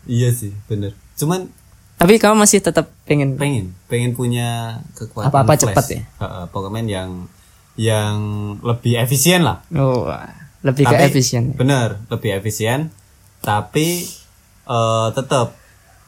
Iya 0.05 0.29
sih, 0.33 0.53
bener. 0.69 0.93
Cuman 1.17 1.49
tapi 1.97 2.17
kamu 2.17 2.41
masih 2.41 2.65
tetap 2.65 2.89
pengen 3.05 3.37
pengen 3.37 3.77
pengen 3.85 4.17
punya 4.17 4.81
kekuatan 4.97 5.29
Apa-apa 5.29 5.53
cepat 5.57 5.85
ya? 5.89 6.01
Heeh, 6.01 6.43
Pokemon 6.49 6.87
yang 6.89 7.09
yang 7.75 8.17
lebih 8.59 8.97
efisien 8.97 9.41
lah. 9.41 9.63
Oh, 9.71 10.07
lebih 10.61 10.83
ke 10.83 10.91
Tapi- 10.91 11.07
efisien. 11.07 11.43
bener 11.53 11.97
lebih 12.07 12.35
efisien. 12.35 12.91
Tapi 13.39 14.05
eh 14.63 15.07
tetap 15.11 15.57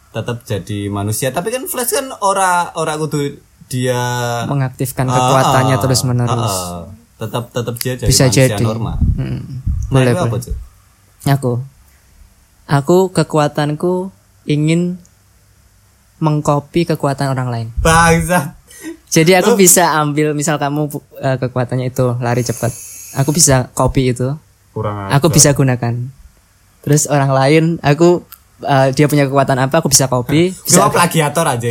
tetap 0.09 0.37
jadi 0.43 0.87
manusia. 0.87 1.29
Tapi 1.29 1.49
kan 1.49 1.65
Flash 1.65 1.91
kan 1.91 2.11
ora 2.19 2.69
ora 2.73 2.93
kudu 2.95 3.41
dia 3.65 3.97
mengaktifkan 4.45 5.07
Ah, 5.07 5.15
kekuatannya 5.15 5.75
ah, 5.75 5.81
terus 5.81 6.01
menerus 6.03 6.35
ah, 6.35 6.45
ah. 6.45 6.83
tetap 7.17 7.49
tetap 7.49 7.73
dia 7.75 7.93
jadi 7.95 8.05
bisa 8.05 8.23
manusia 8.27 8.45
jadi. 8.51 8.63
normal. 8.63 8.95
Hmm. 9.15 9.41
nah, 9.89 9.89
boleh 9.89 10.11
itu 10.11 10.19
boleh. 10.21 10.41
Apa? 11.23 11.33
Aku. 11.33 11.53
Aku 12.63 12.97
kekuatanku 13.09 14.13
ingin 14.45 15.01
mengcopy 16.19 16.85
kekuatan 16.85 17.27
orang 17.27 17.49
lain. 17.49 17.67
bangsa 17.79 18.55
Jadi 19.07 19.31
aku 19.33 19.53
bisa 19.53 19.93
ambil 19.95 20.33
misal 20.33 20.57
kamu 20.57 20.89
eh, 21.17 21.37
kekuatannya 21.37 21.87
itu 21.87 22.17
lari 22.17 22.41
cepat. 22.41 22.73
Aku 23.15 23.29
bisa 23.29 23.69
copy 23.71 24.09
itu. 24.09 24.33
kurang 24.73 25.09
Aku 25.11 25.29
bisa 25.29 25.53
gunakan. 25.53 25.93
Terus 26.81 27.05
orang 27.05 27.29
lain 27.29 27.63
aku 27.79 28.25
eh, 28.59 28.89
dia 28.91 29.05
punya 29.05 29.23
kekuatan 29.23 29.59
apa 29.59 29.79
aku 29.79 29.87
bisa 29.87 30.07
copy, 30.07 30.49
bisa 30.65 30.89
plagiator 30.89 31.45
aja 31.45 31.69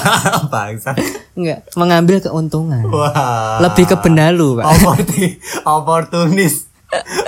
bangsa 0.52 0.92
enggak 1.32 1.64
mengambil 1.74 2.20
keuntungan. 2.20 2.84
wah 2.84 3.56
Lebih 3.58 3.88
ke 3.88 3.96
benalu, 3.98 4.60
Pak. 4.60 4.64
Oportunis 5.80 6.68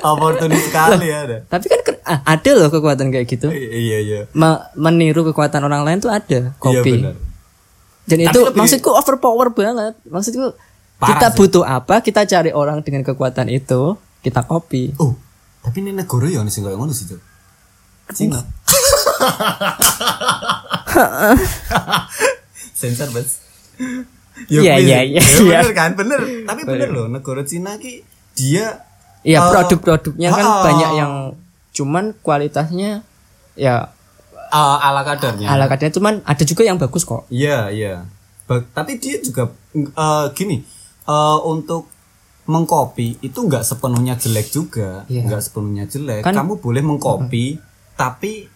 oportunis 0.04 0.60
sekali 0.68 1.08
ada 1.08 1.40
Tapi 1.48 1.64
kan 1.66 1.80
ah, 2.04 2.20
ada 2.28 2.50
loh 2.52 2.68
kekuatan 2.68 3.08
kayak 3.08 3.24
gitu. 3.24 3.48
iya 3.48 3.96
iya 3.98 4.20
Me- 4.36 4.60
meniru 4.76 5.24
kekuatan 5.24 5.64
orang 5.64 5.88
lain 5.88 6.04
tuh 6.04 6.12
ada 6.12 6.52
iya 6.52 6.60
copy. 6.60 7.00
benar 7.00 7.16
Dan 8.04 8.18
Tapi 8.20 8.28
itu 8.28 8.40
lebih- 8.42 8.58
maksudku 8.58 8.90
overpower 8.90 9.48
banget. 9.50 9.94
Maksudku 10.04 10.52
Parah 10.94 11.08
kita 11.10 11.26
sih. 11.28 11.36
butuh 11.38 11.64
apa, 11.64 12.00
kita 12.00 12.22
cari 12.24 12.50
orang 12.50 12.80
dengan 12.80 13.02
kekuatan 13.02 13.48
itu, 13.48 13.96
kita 14.20 14.44
copy. 14.44 14.92
Oh, 14.96 15.16
tapi 15.60 15.80
ini 15.80 15.90
negara 15.90 16.26
ya 16.26 16.44
sing 16.46 16.62
kayak 16.62 16.76
ngono 16.76 16.92
sih, 16.92 17.06
Cuk. 17.06 17.20
Cina. 18.12 18.36
Sensor, 22.74 23.08
Bas. 23.10 23.40
Iya, 24.46 24.76
iya, 24.76 25.00
iya, 25.00 25.00
Ya, 25.00 25.24
iya. 25.40 25.60
Bener 25.62 25.72
kan? 25.72 25.90
Bener. 25.94 26.20
Tapi 26.44 26.60
bener 26.62 26.88
loh, 26.90 27.06
negara 27.06 27.42
Cina 27.42 27.78
ki 27.78 28.02
dia 28.34 28.84
Iya, 29.24 29.40
eh, 29.40 29.48
produk-produknya 29.48 30.28
kan 30.28 30.44
ah. 30.44 30.60
banyak 30.62 30.90
yang 30.94 31.12
cuman 31.72 32.12
kualitasnya 32.20 33.00
ya 33.54 33.88
eh, 34.54 34.78
ala 34.80 35.02
kadarnya. 35.02 35.50
ala 35.50 35.66
kadarnya 35.66 35.90
cuman 35.92 36.14
ada 36.22 36.42
juga 36.42 36.62
yang 36.62 36.78
bagus 36.78 37.02
kok. 37.02 37.26
Iya, 37.28 37.68
iya. 37.68 38.06
Ba- 38.44 38.62
tapi 38.64 38.96
dia 38.96 39.18
juga 39.18 39.50
eh, 39.74 40.26
gini, 40.32 40.62
eh, 41.04 41.38
untuk 41.44 41.90
mengcopy 42.44 43.18
itu 43.20 43.38
nggak 43.40 43.64
sepenuhnya 43.64 44.14
jelek 44.14 44.48
juga, 44.48 45.02
Iya. 45.06 45.24
nggak 45.26 45.42
sepenuhnya 45.42 45.84
jelek. 45.84 46.22
Kan- 46.22 46.36
kamu 46.36 46.60
boleh 46.60 46.82
mengcopy, 46.82 47.56
tapi 47.94 48.46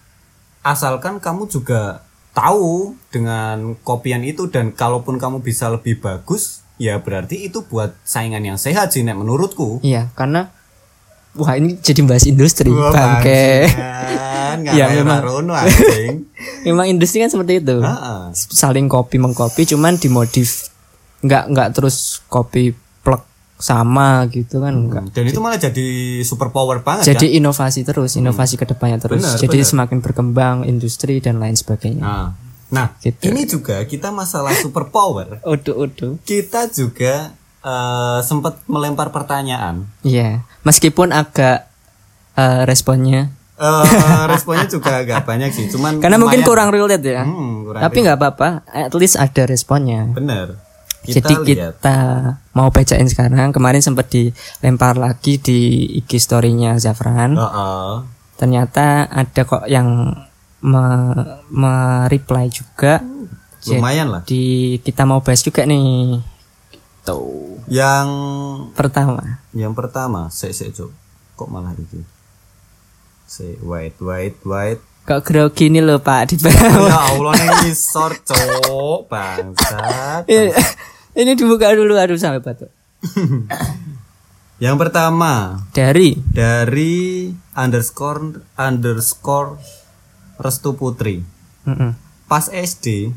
asalkan 0.61 1.17
kamu 1.17 1.49
juga 1.49 2.05
tahu 2.31 2.93
dengan 3.09 3.73
kopian 3.81 4.21
itu 4.21 4.47
dan 4.47 4.71
kalaupun 4.71 5.17
kamu 5.17 5.41
bisa 5.41 5.67
lebih 5.67 5.97
bagus, 5.97 6.61
ya 6.77 7.01
berarti 7.01 7.49
itu 7.49 7.65
buat 7.65 7.97
saingan 8.05 8.45
yang 8.45 8.55
sehat 8.55 8.93
sih, 8.93 9.01
Nek, 9.01 9.17
menurutku. 9.17 9.81
Iya, 9.81 10.13
karena 10.13 10.53
wah 11.33 11.53
ini 11.53 11.77
jadi 11.77 12.01
bahas 12.03 12.25
industri, 12.25 12.69
Wah, 12.69 12.89
bangke. 12.89 13.69
Ya, 14.59 14.91
memang. 14.91 15.23
Memang 16.67 16.85
industri 16.85 17.23
kan 17.23 17.31
seperti 17.31 17.63
itu. 17.63 17.79
Heeh. 17.79 18.21
Saling 18.35 18.91
copy 18.91 19.15
mengcopy 19.15 19.63
cuman 19.65 19.95
dimodif. 19.95 20.67
Nggak 21.23 21.43
nggak 21.51 21.69
terus 21.71 22.19
copy 22.27 22.71
plug 22.99 23.23
sama 23.55 24.27
gitu 24.27 24.59
kan 24.59 24.71
enggak. 24.75 25.11
Dan 25.11 25.27
itu 25.27 25.39
malah 25.39 25.55
jadi 25.55 25.87
super 26.23 26.51
power 26.51 26.79
banget 26.79 27.11
Jadi 27.11 27.35
inovasi 27.35 27.83
terus, 27.83 28.15
inovasi 28.15 28.55
ke 28.55 28.63
depannya 28.63 28.99
terus. 28.99 29.23
Benar, 29.23 29.35
Jadi 29.37 29.57
benar. 29.59 29.69
semakin 29.69 29.97
berkembang 29.99 30.57
industri 30.63 31.19
dan 31.19 31.39
lain 31.39 31.55
sebagainya. 31.55 32.03
Nah, 32.03 32.27
nah 32.69 32.87
Gitu. 32.99 33.19
ini 33.27 33.43
juga 33.43 33.83
kita 33.83 34.11
masalah 34.11 34.55
super 34.55 34.87
power. 34.87 35.39
Udah, 35.55 35.75
udah. 35.75 36.19
Kita 36.23 36.67
juga 36.67 37.35
eh, 37.61 38.19
sempat 38.21 38.61
melempar 38.65 39.09
pertanyaan. 39.09 39.87
Iya, 40.01 40.41
meskipun 40.61 41.09
agak 41.09 41.67
eh, 42.33 42.61
responnya 42.63 43.33
Eh, 43.55 43.85
responnya 44.31 44.63
juga 44.65 44.97
agak 44.97 45.27
banyak 45.27 45.51
sih, 45.51 45.67
cuman 45.67 45.99
karena 45.99 46.15
mungkin 46.15 46.39
lumayan. 46.39 46.47
kurang 46.47 46.69
relate 46.71 47.03
ya. 47.03 47.23
Hmm, 47.23 47.67
kurang 47.67 47.81
Tapi 47.81 47.97
nggak 47.99 48.17
apa-apa, 48.17 48.49
at 48.65 48.93
least 48.93 49.15
ada 49.15 49.43
responnya. 49.43 50.07
bener. 50.07 50.55
Kita 50.99 51.19
Jadi 51.21 51.55
lihat. 51.55 51.75
kita 51.75 51.95
mau 52.53 52.67
bacain 52.69 53.03
sekarang. 53.05 53.51
Kemarin 53.51 53.79
sempat 53.79 54.07
dilempar 54.07 54.95
lagi 54.95 55.35
di 55.35 55.59
IG 55.93 56.19
story-nya 56.19 56.75
Zafran. 56.75 57.35
Heeh. 57.35 57.91
Ternyata 58.35 59.07
ada 59.07 59.41
kok 59.43 59.63
yang 59.65 60.11
me- 60.61 61.15
me-reply 61.49 62.47
juga. 62.47 62.99
Lumayan 63.65 64.07
lah. 64.09 64.21
Di 64.23 64.75
kita 64.79 65.03
mau 65.03 65.19
bahas 65.19 65.39
juga 65.39 65.63
nih. 65.63 66.19
Tuh. 67.11 67.57
Yang 67.65 68.07
Pertama. 68.71 69.41
yang 69.51 69.73
pertama, 69.73 70.27
sik 70.27 70.51
sik 70.51 70.71
Cuk. 70.71 70.89
Kok 71.33 71.47
malah 71.47 71.73
itu? 71.73 72.01
Sik 73.25 73.61
wait 73.61 73.97
wait 73.99 74.37
wait. 74.41 74.79
Kok 75.01 75.21
grogi 75.21 75.67
nih 75.67 75.81
loh 75.81 75.97
Pak 75.97 76.21
di 76.27 76.35
bawah. 76.37 76.85
ya 76.85 76.99
Allah 77.09 77.33
ning 77.35 77.51
ngisor 77.63 78.11
Cuk, 78.19 79.05
bangsat. 79.05 80.25
Ini- 80.25 80.53
Ini 81.11 81.33
dibuka 81.33 81.69
dulu 81.69 81.93
aduh 81.93 82.15
sampai 82.15 82.39
batuk. 82.39 82.69
Yang 84.59 84.75
pertama 84.77 85.63
Dari 85.71 86.19
dari 86.27 87.31
underscore 87.53 88.43
underscore 88.53 89.55
Restu 90.35 90.71
Putri. 90.73 91.19
Mm-mm. 91.63 91.91
Pas 92.25 92.45
SD 92.45 93.11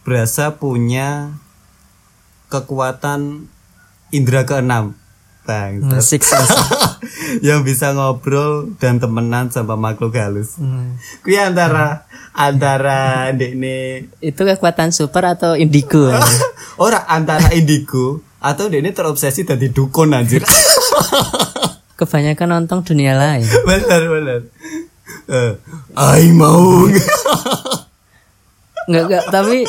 berasa 0.00 0.52
punya 0.52 1.36
kekuatan 2.52 3.48
indera 4.12 4.44
keenam. 4.44 4.92
Bangsat. 5.42 6.04
Six 6.04 6.22
sense. 6.22 6.54
yang 7.46 7.66
bisa 7.66 7.90
ngobrol 7.96 8.78
dan 8.78 9.02
temenan 9.02 9.50
sama 9.50 9.74
makhluk 9.74 10.14
halus. 10.14 10.54
Hmm. 10.60 11.00
Kui 11.24 11.34
antara 11.34 12.06
antara 12.30 13.28
ini 13.34 14.06
Itu 14.22 14.46
kekuatan 14.46 14.94
super 14.94 15.26
atau 15.26 15.58
indigo? 15.58 16.12
ora 16.84 17.08
antara 17.10 17.50
indigo 17.56 18.22
atau 18.42 18.66
ini 18.70 18.90
terobsesi 18.94 19.42
dari 19.42 19.70
dukun 19.70 20.14
anjir. 20.14 20.42
Kebanyakan 21.98 22.48
nonton 22.62 22.82
dunia 22.82 23.14
lain. 23.14 23.46
bener 23.68 24.02
bener. 24.06 24.40
Eh, 25.30 25.52
ai 25.94 26.30
mau. 26.34 26.86
Enggak 28.90 29.04
enggak 29.06 29.24
tapi 29.30 29.62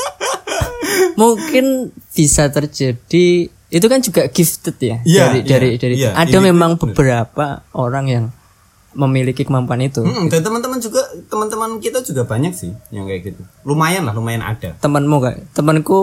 mungkin 1.16 1.90
bisa 2.12 2.48
terjadi 2.48 3.28
itu 3.50 3.86
kan 3.88 4.00
juga 4.00 4.28
gifted 4.28 4.78
ya 4.78 4.98
Iya, 5.02 5.22
dari 5.24 5.40
iya, 5.40 5.50
dari 5.50 5.70
dari 5.76 5.96
iya, 5.98 6.10
ada 6.14 6.38
memang 6.40 6.78
bener. 6.78 6.94
beberapa 6.94 7.46
orang 7.74 8.06
yang 8.08 8.26
memiliki 8.94 9.42
kemampuan 9.42 9.82
itu 9.82 10.06
Mm, 10.06 10.30
dan 10.30 10.46
teman-teman 10.46 10.78
juga 10.78 11.02
teman-teman 11.26 11.82
kita 11.82 12.00
juga 12.00 12.22
banyak 12.24 12.54
sih 12.54 12.70
yang 12.90 13.10
kayak 13.10 13.26
gitu. 13.26 13.42
Lumayan 13.64 14.06
lah, 14.06 14.14
lumayan 14.14 14.46
ada. 14.46 14.78
temanmu 14.78 15.18
kayak 15.18 15.50
temanku 15.50 15.98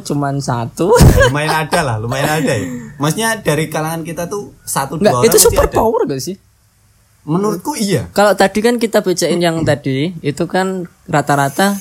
cuman 0.00 0.38
satu 0.38 0.94
Ya, 0.94 1.26
lumayan 1.26 1.66
ada 1.66 1.80
lah, 1.82 1.96
lumayan 1.98 2.30
ada 2.38 2.54
ya. 2.54 2.70
Maksudnya 2.96 3.42
dari 3.42 3.66
kalangan 3.66 4.06
kita 4.06 4.30
tuh 4.30 4.54
satu 4.62 4.94
dua 4.94 5.10
enggak 5.10 5.14
orang 5.16 5.26
itu 5.26 5.38
super 5.42 5.66
ada. 5.66 5.74
power 5.74 6.00
gak 6.06 6.22
sih 6.22 6.38
Menurutku 7.26 7.74
iya. 7.74 8.06
kalau 8.14 8.38
tadi 8.38 8.62
kan 8.62 8.78
kita 8.78 9.02
bacain 9.02 9.42
yang 9.42 9.66
tadi 9.66 10.14
itu 10.22 10.46
kan 10.46 10.86
rata-rata 11.04 11.74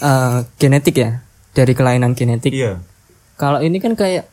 eh, 0.00 0.38
genetik 0.58 0.98
ya 0.98 1.22
dari 1.50 1.72
kelainan 1.72 2.12
genetik. 2.12 2.50
Iya. 2.50 2.80
kalau 3.34 3.58
ini 3.58 3.78
kan 3.78 3.94
kayak 3.94 4.26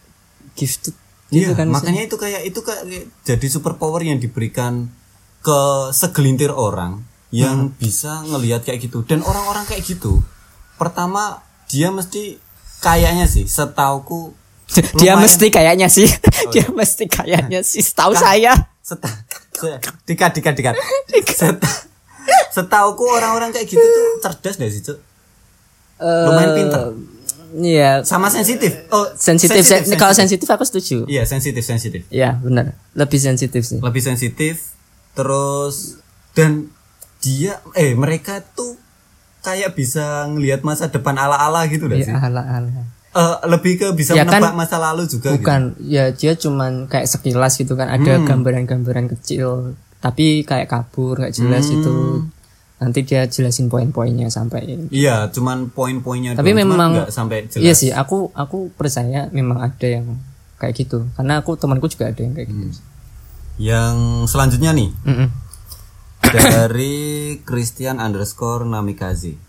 gifted 0.53 0.97
gitu 1.27 1.51
Iya, 1.51 1.53
kan 1.53 1.67
makanya 1.67 2.01
itu 2.03 2.15
kayak 2.15 2.41
itu 2.43 2.59
kayak 2.59 2.81
jadi 3.21 3.47
super 3.47 3.75
power 3.75 3.99
yang 3.99 4.17
diberikan 4.17 4.89
ke 5.39 5.59
segelintir 5.91 6.49
orang 6.49 7.05
yang 7.29 7.69
Hmm. 7.69 7.75
bisa 7.75 8.23
ngelihat 8.23 8.61
kayak 8.61 8.81
gitu. 8.81 9.01
Dan 9.03 9.21
orang-orang 9.21 9.61
kayak 9.63 9.83
gitu 9.83 10.21
pertama 10.75 11.41
dia 11.65 11.89
mesti 11.89 12.37
kayaknya 12.79 13.25
sih 13.25 13.45
setauku 13.45 14.33
dia 14.97 15.13
lumayan- 15.13 15.21
mesti 15.21 15.45
kayaknya 15.49 15.87
sih. 15.87 16.09
Oh, 16.09 16.49
dia 16.53 16.61
iya. 16.61 16.71
mesti 16.71 17.03
kayaknya 17.05 17.59
sih. 17.61 17.81
Setahu 17.81 18.13
saya. 18.13 18.53
seta 18.81 19.09
dikat 20.03 20.31
dikat 20.31 20.53
dikat. 20.55 20.75
Seta, 21.35 21.69
setauku 22.51 23.05
orang-orang 23.07 23.49
kayak 23.49 23.65
gitu 23.65 23.81
tuh 23.81 24.07
cerdas 24.19 24.55
gak 24.55 24.69
sih 24.69 24.81
cuk 24.81 24.97
lumayan 25.97 26.51
pintar 26.53 26.83
Iya, 27.55 28.03
sama 28.03 28.27
sensitif 28.27 28.83
oh 28.89 29.07
sensitif. 29.15 29.63
Sen- 29.63 29.87
Kalau 29.95 30.11
sensitif 30.11 30.43
aku 30.45 30.61
setuju. 30.61 31.07
iya 31.07 31.23
sensitif 31.23 31.61
sensitif 31.61 32.03
Iya, 32.09 32.35
benar. 32.37 32.75
Lebih 32.93 33.15
sensitif 33.17 33.63
sih. 33.63 33.79
lebih 33.79 34.01
sensitif 34.01 34.75
terus 35.15 35.95
dan 36.31 36.67
dia 37.17 37.57
eh 37.71 37.95
mereka 37.95 38.43
tuh 38.43 38.75
kayak 39.39 39.71
bisa 39.71 40.03
ngelihat 40.27 40.61
masa 40.61 40.89
depan 40.89 41.15
ala-ala 41.15 41.63
gitu 41.65 41.85
gak 41.85 42.01
sih 42.01 42.11
Ya, 42.11 42.19
ala-ala. 42.19 42.91
Eh, 43.15 43.35
lebih 43.47 43.79
ke 43.79 43.87
bisa 43.93 44.11
Ya 44.11 44.21
kan, 44.21 44.43
menebak 44.43 44.59
masa 44.59 44.75
lalu 44.75 45.07
juga 45.07 45.31
gitu. 45.31 45.39
Bukan, 45.39 45.61
ya 45.79 46.11
dia 46.11 46.35
cuman 46.35 46.85
kayak 46.85 47.07
sekilas 47.07 47.55
gitu 47.55 47.71
kan. 47.73 47.87
Ada 47.87 48.19
Hmm. 48.19 48.27
gambaran-gambaran 48.27 49.07
kecil, 49.09 49.71
tapi 49.97 50.43
kayak 50.43 50.67
kabur, 50.67 51.15
nggak 51.15 51.31
jelas 51.31 51.63
Hmm. 51.63 51.75
itu. 51.77 51.95
Nanti 52.75 53.07
dia 53.07 53.23
jelasin 53.23 53.71
poin-poinnya 53.71 54.27
sampai. 54.27 54.91
iya 54.91 55.31
cuman 55.31 55.71
poin-poinnya 55.71 56.35
Tapi 56.35 56.51
doang, 56.51 56.59
memang 56.67 56.91
nggak 56.91 57.11
sampai 57.11 57.47
jelas 57.47 57.63
Iya 57.63 57.73
sih, 57.73 57.89
aku 57.95 58.35
aku 58.35 58.67
percaya 58.75 59.31
memang 59.31 59.63
ada 59.63 59.87
yang 59.87 60.19
kayak 60.59 60.75
gitu. 60.83 61.07
Karena 61.15 61.39
aku 61.39 61.55
temanku 61.55 61.87
juga 61.87 62.11
ada 62.11 62.19
yang 62.19 62.35
kayak 62.35 62.47
gitu. 62.51 62.67
Hmm. 62.67 62.93
yang 63.55 64.27
selanjutnya 64.27 64.75
nih 64.75 64.91
Mm-mm. 65.07 65.31
dari 66.27 66.95
Christian 67.47 68.03
underscore 68.03 68.67
Namikaze. 68.67 69.39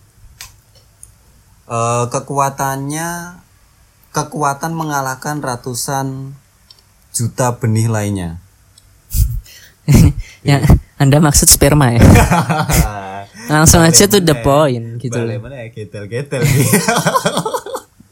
Eh, 1.66 2.04
kekuatannya 2.14 3.42
kekuatan 4.14 4.72
mengalahkan 4.78 5.42
ratusan 5.42 6.38
juta 7.10 7.58
benih 7.58 7.90
lainnya. 7.90 8.38
ya, 10.46 10.62
Anda 11.02 11.18
maksud 11.18 11.50
sperma 11.50 11.90
ya? 11.90 12.00
Langsung 13.46 13.80
aja 13.80 14.04
tuh 14.06 14.20
the 14.20 14.36
point 14.38 14.98
gitu 14.98 15.16
loh. 15.16 15.32
Mana 15.38 15.62
ya 15.62 15.68
getel-getel. 15.70 16.42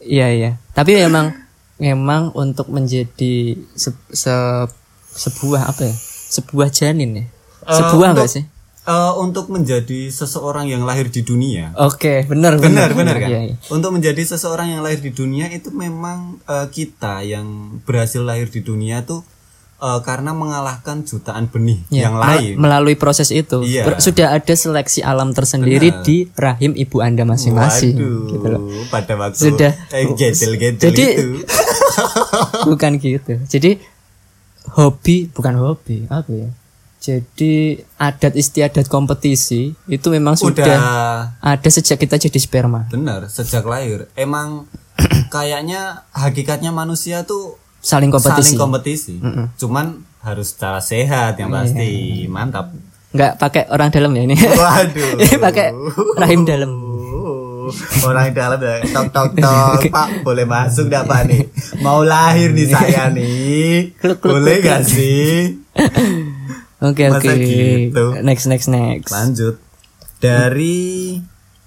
Iya 0.04 0.28
iya. 0.28 0.50
Tapi 0.76 1.00
memang 1.00 1.32
memang 1.80 2.28
untuk 2.36 2.68
menjadi 2.68 3.56
se- 3.72 3.96
se- 4.12 4.68
sebuah 5.08 5.72
apa 5.72 5.88
ya? 5.88 5.96
Sebuah 6.28 6.68
janin 6.68 7.24
ya. 7.24 7.26
Sebuah 7.64 8.12
enggak 8.12 8.28
sih? 8.28 8.44
Eh, 8.84 9.12
untuk 9.16 9.48
menjadi 9.48 10.12
seseorang 10.12 10.68
yang 10.68 10.84
lahir 10.84 11.08
di 11.08 11.24
dunia. 11.24 11.72
Oke, 11.80 12.28
benar 12.28 12.60
Benar, 12.60 12.92
benar 12.92 13.16
kan? 13.16 13.32
Iya, 13.32 13.40
iya. 13.48 13.56
Untuk 13.72 13.96
menjadi 13.96 14.20
seseorang 14.20 14.76
yang 14.76 14.84
lahir 14.84 15.00
di 15.00 15.08
dunia 15.08 15.48
itu 15.48 15.72
memang 15.72 16.36
eh, 16.44 16.68
kita 16.68 17.24
yang 17.24 17.80
berhasil 17.88 18.20
lahir 18.20 18.52
di 18.52 18.60
dunia 18.60 19.00
tuh 19.08 19.24
eh, 19.84 20.00
karena 20.00 20.32
mengalahkan 20.32 21.04
jutaan 21.04 21.44
benih 21.46 21.84
Ya, 21.88 22.08
yang 22.08 22.16
lain. 22.16 22.56
melalui 22.56 22.94
proses 22.94 23.28
itu 23.28 23.60
ber- 23.60 23.98
sudah 23.98 24.32
ada 24.32 24.54
seleksi 24.54 25.00
alam 25.00 25.30
tersendiri 25.30 25.92
Benar. 25.92 26.02
di 26.02 26.16
rahim 26.32 26.72
ibu 26.74 26.98
anda 26.98 27.22
masing-masing 27.22 27.94
Waduh, 27.94 28.20
gitu 28.30 28.46
loh 28.48 28.60
pada 28.88 29.12
waktu 29.14 29.36
Sudah. 29.44 29.72
eh, 29.90 30.08
gedel-gedel 30.08 30.80
Jadi- 30.80 31.12
itu. 31.14 31.28
bukan 32.66 32.96
gitu 32.96 33.36
jadi 33.44 33.76
hobi 34.72 35.28
bukan 35.28 35.54
hobi 35.56 36.08
apa 36.08 36.26
ya 36.28 36.48
jadi 36.98 37.54
adat 37.94 38.32
istiadat 38.32 38.88
kompetisi 38.88 39.76
itu 39.84 40.06
memang 40.08 40.34
sudah 40.34 40.64
Udah 40.64 40.80
ada 41.38 41.68
sejak 41.68 42.00
kita 42.00 42.16
jadi 42.18 42.38
sperma 42.38 42.88
benar 42.88 43.28
sejak 43.28 43.60
lahir. 43.62 44.08
Emang 44.14 44.64
kayaknya 45.28 46.08
hakikatnya 46.10 46.72
manusia 46.72 47.20
tuh 47.22 47.60
saling 47.84 48.08
kompetisi. 48.08 48.56
Saling 48.56 48.62
kompetisi. 48.64 49.14
Cuman 49.60 50.00
harus 50.24 50.56
secara 50.56 50.80
sehat 50.80 51.36
yang 51.36 51.52
pasti. 51.52 52.24
Mantap. 52.26 52.72
nggak 53.14 53.38
pakai 53.38 53.62
orang 53.70 53.94
dalam 53.94 54.10
ya 54.16 54.26
ini. 54.26 54.34
Waduh. 54.34 55.22
ini 55.22 55.36
pakai 55.46 55.70
rahim 56.18 56.42
dalam. 56.42 56.72
Orang 58.04 58.36
dalam 58.36 58.60
ya. 58.60 58.84
Tok 58.92 59.08
tok 59.08 59.30
tok. 59.44 59.80
Pak 59.88 60.08
boleh 60.20 60.44
masuk 60.44 60.92
dah 60.92 61.00
pak 61.06 61.24
nih? 61.24 61.48
Mau 61.80 62.04
lahir 62.04 62.52
nih 62.52 62.68
saya 62.68 63.08
nih. 63.08 63.96
Kluk, 63.96 64.20
kluk, 64.20 64.36
boleh 64.36 64.60
kluk. 64.60 64.68
gak 64.68 64.82
sih? 64.84 65.64
Oke 66.84 67.08
oke. 67.08 67.32
gitu? 67.32 68.20
next 68.20 68.44
next 68.52 68.68
next. 68.68 69.08
Lanjut. 69.08 69.56
Dari 70.20 71.16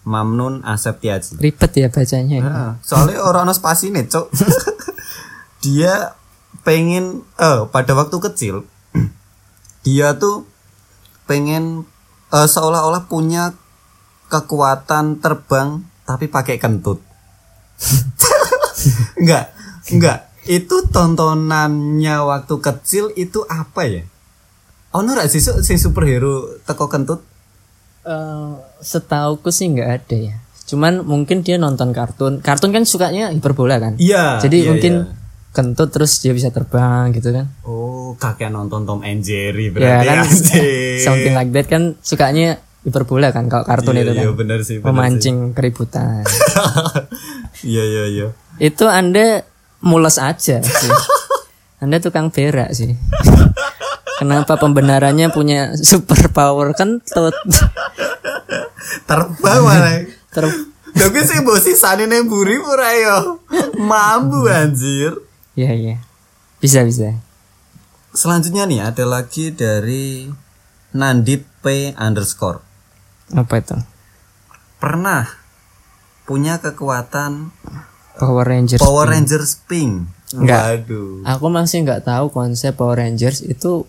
Mamnun 0.05 0.61
Aseptiaji. 0.61 1.41
Ribet 1.41 1.71
ya 1.73 1.89
bacanya 1.89 2.37
Nah, 2.39 2.73
soalnya 2.85 3.25
orang 3.25 3.49
spasi 3.51 3.89
nih 3.89 4.05
cok 4.05 4.29
dia 5.67 6.15
pengen 6.63 7.27
eh 7.35 7.67
pada 7.67 7.91
waktu 7.91 8.17
kecil 8.23 8.63
dia 9.83 10.15
tuh 10.15 10.47
pengen 11.27 11.83
eh, 12.31 12.47
seolah-olah 12.47 13.11
punya 13.11 13.51
kekuatan 14.31 15.19
terbang 15.19 15.83
tapi 16.07 16.31
pakai 16.31 16.55
kentut. 16.55 17.03
Enggak 19.19 19.51
enggak 19.87 20.27
itu 20.47 20.87
tontonannya 20.87 22.23
waktu 22.23 22.55
kecil 22.63 23.11
itu 23.19 23.43
apa 23.51 23.83
ya? 23.83 24.03
Ono 24.95 25.11
ra 25.11 25.27
sih 25.27 25.43
sing 25.43 25.75
superhero 25.75 26.63
teko 26.63 26.87
kentut? 26.87 27.19
Eh, 28.07 28.51
setauku 28.79 29.51
sih 29.51 29.67
nggak 29.67 29.89
ada 29.91 30.15
ya. 30.15 30.35
Cuman 30.67 31.03
mungkin 31.03 31.43
dia 31.43 31.59
nonton 31.59 31.91
kartun. 31.91 32.39
Kartun 32.39 32.71
kan 32.71 32.87
sukanya 32.87 33.31
hiperbola 33.35 33.79
kan? 33.79 33.93
Iya. 33.99 34.39
jadi 34.39 34.57
iya, 34.63 34.67
mungkin 34.71 34.93
iya. 35.03 35.16
Kentut 35.49 35.89
terus 35.89 36.19
dia 36.19 36.31
bisa 36.31 36.49
terbang 36.49 37.09
gitu 37.11 37.29
kan 37.29 37.47
Oh, 37.61 38.13
kakek 38.13 38.47
nonton 38.47 38.83
Tom 38.83 39.01
and 39.01 39.21
Jerry 39.21 39.67
ya 39.67 39.73
berarti 39.73 40.05
kan 40.05 40.17
anjing. 40.21 40.97
something 41.05 41.33
like 41.33 41.51
that 41.51 41.65
kan 41.65 41.83
sukanya 41.99 42.57
hiperbola 42.81 43.29
kan 43.29 43.47
kalau 43.47 43.63
kartun 43.63 43.93
Iya, 43.93 44.01
itu 44.01 44.11
kan 44.11 44.23
Iya, 44.23 44.31
benar 44.31 44.59
sih. 44.61 44.75
benar 44.77 44.87
memancing 44.89 45.37
keributan 45.51 46.23
sih. 46.23 46.41
Iya, 47.67 47.83
iya, 47.83 48.03
iya. 48.07 48.27
itu 48.59 48.85
anda 48.85 49.41
mules 49.79 50.17
aja 50.17 50.61
sih. 50.61 50.91
anda 51.83 51.97
tukang 51.97 52.29
berak 52.29 52.69
sih 52.71 52.93
kenapa 54.17 54.57
pembenarannya 54.57 55.29
punya 55.29 55.73
super 55.73 56.29
power 56.29 56.73
kan 56.73 57.01
tot 57.01 57.33
Terbang 59.03 59.61
mana? 59.61 60.03
ter 60.31 60.45
kuwi 60.97 61.21
sing 61.21 61.43
mbok 61.43 61.59
sisane 61.59 62.07
nang 62.07 62.25
buri 62.25 62.57
ora 62.57 62.89
yo. 62.95 63.17
Mambu 63.77 64.47
anjir. 64.47 65.13
Ya 65.57 65.73
ya 65.73 65.97
bisa 66.61 66.85
bisa 66.85 67.17
Selanjutnya 68.17 68.65
nih 68.65 68.81
ada 68.81 69.05
lagi 69.05 69.53
dari 69.53 70.25
Nandit 70.97 71.45
P 71.61 71.93
underscore. 71.93 72.65
apa 73.35 73.61
itu 73.61 73.77
Pernah 74.81 75.27
punya 76.25 76.57
kekuatan 76.57 77.53
Power 78.17 78.45
Rangers 78.47 78.81
Power 78.81 79.05
Rangers 79.05 79.61
pink. 79.69 80.09
Enggak. 80.33 80.87
Waduh. 80.87 81.23
aku 81.29 81.45
masih 81.53 81.85
nggak 81.85 82.09
tahu 82.09 82.33
konsep 82.33 82.73
Power 82.73 82.97
Rangers 82.97 83.45
itu 83.45 83.85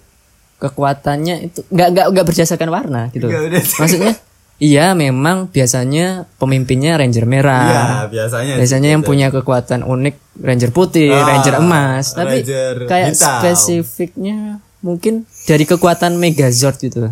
kekuatannya 0.58 1.48
itu 1.48 1.60
nggak 1.70 1.88
nggak 1.94 2.06
nggak 2.12 2.26
berdasarkan 2.26 2.68
warna 2.68 3.08
gitu 3.14 3.30
maksudnya 3.78 4.18
iya 4.58 4.90
memang 4.92 5.46
biasanya 5.46 6.06
pemimpinnya 6.34 6.94
Ranger 6.94 7.22
Iya, 7.22 7.30
merah 7.30 8.06
biasanya. 8.06 8.54
biasanya 8.54 8.88
yang 8.90 9.02
punya 9.02 9.28
kekuatan 9.28 9.82
unik 9.82 10.14
Ranger 10.36 10.70
putih 10.70 11.08
Ah, 11.08 11.26
Ranger 11.28 11.54
emas. 11.58 12.12
Tapi 12.12 12.42
Ranger 12.42 12.74
kayak 12.84 13.06
hitam. 13.12 13.38
spesifiknya 13.38 14.38
mungkin 14.78 15.26
dari 15.44 15.62
kekuatan 15.62 16.14
Megazord 16.14 16.78
gitu. 16.80 17.10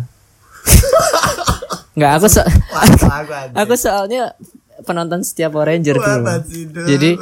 Nggak 1.93 2.11
aku 2.13 2.27
so 2.27 2.41
aku 3.59 3.73
soalnya 3.73 4.37
penonton 4.83 5.19
setiap 5.21 5.51
Power 5.51 5.67
Ranger 5.67 5.97
dulu. 5.97 6.23
Jadi, 6.85 7.17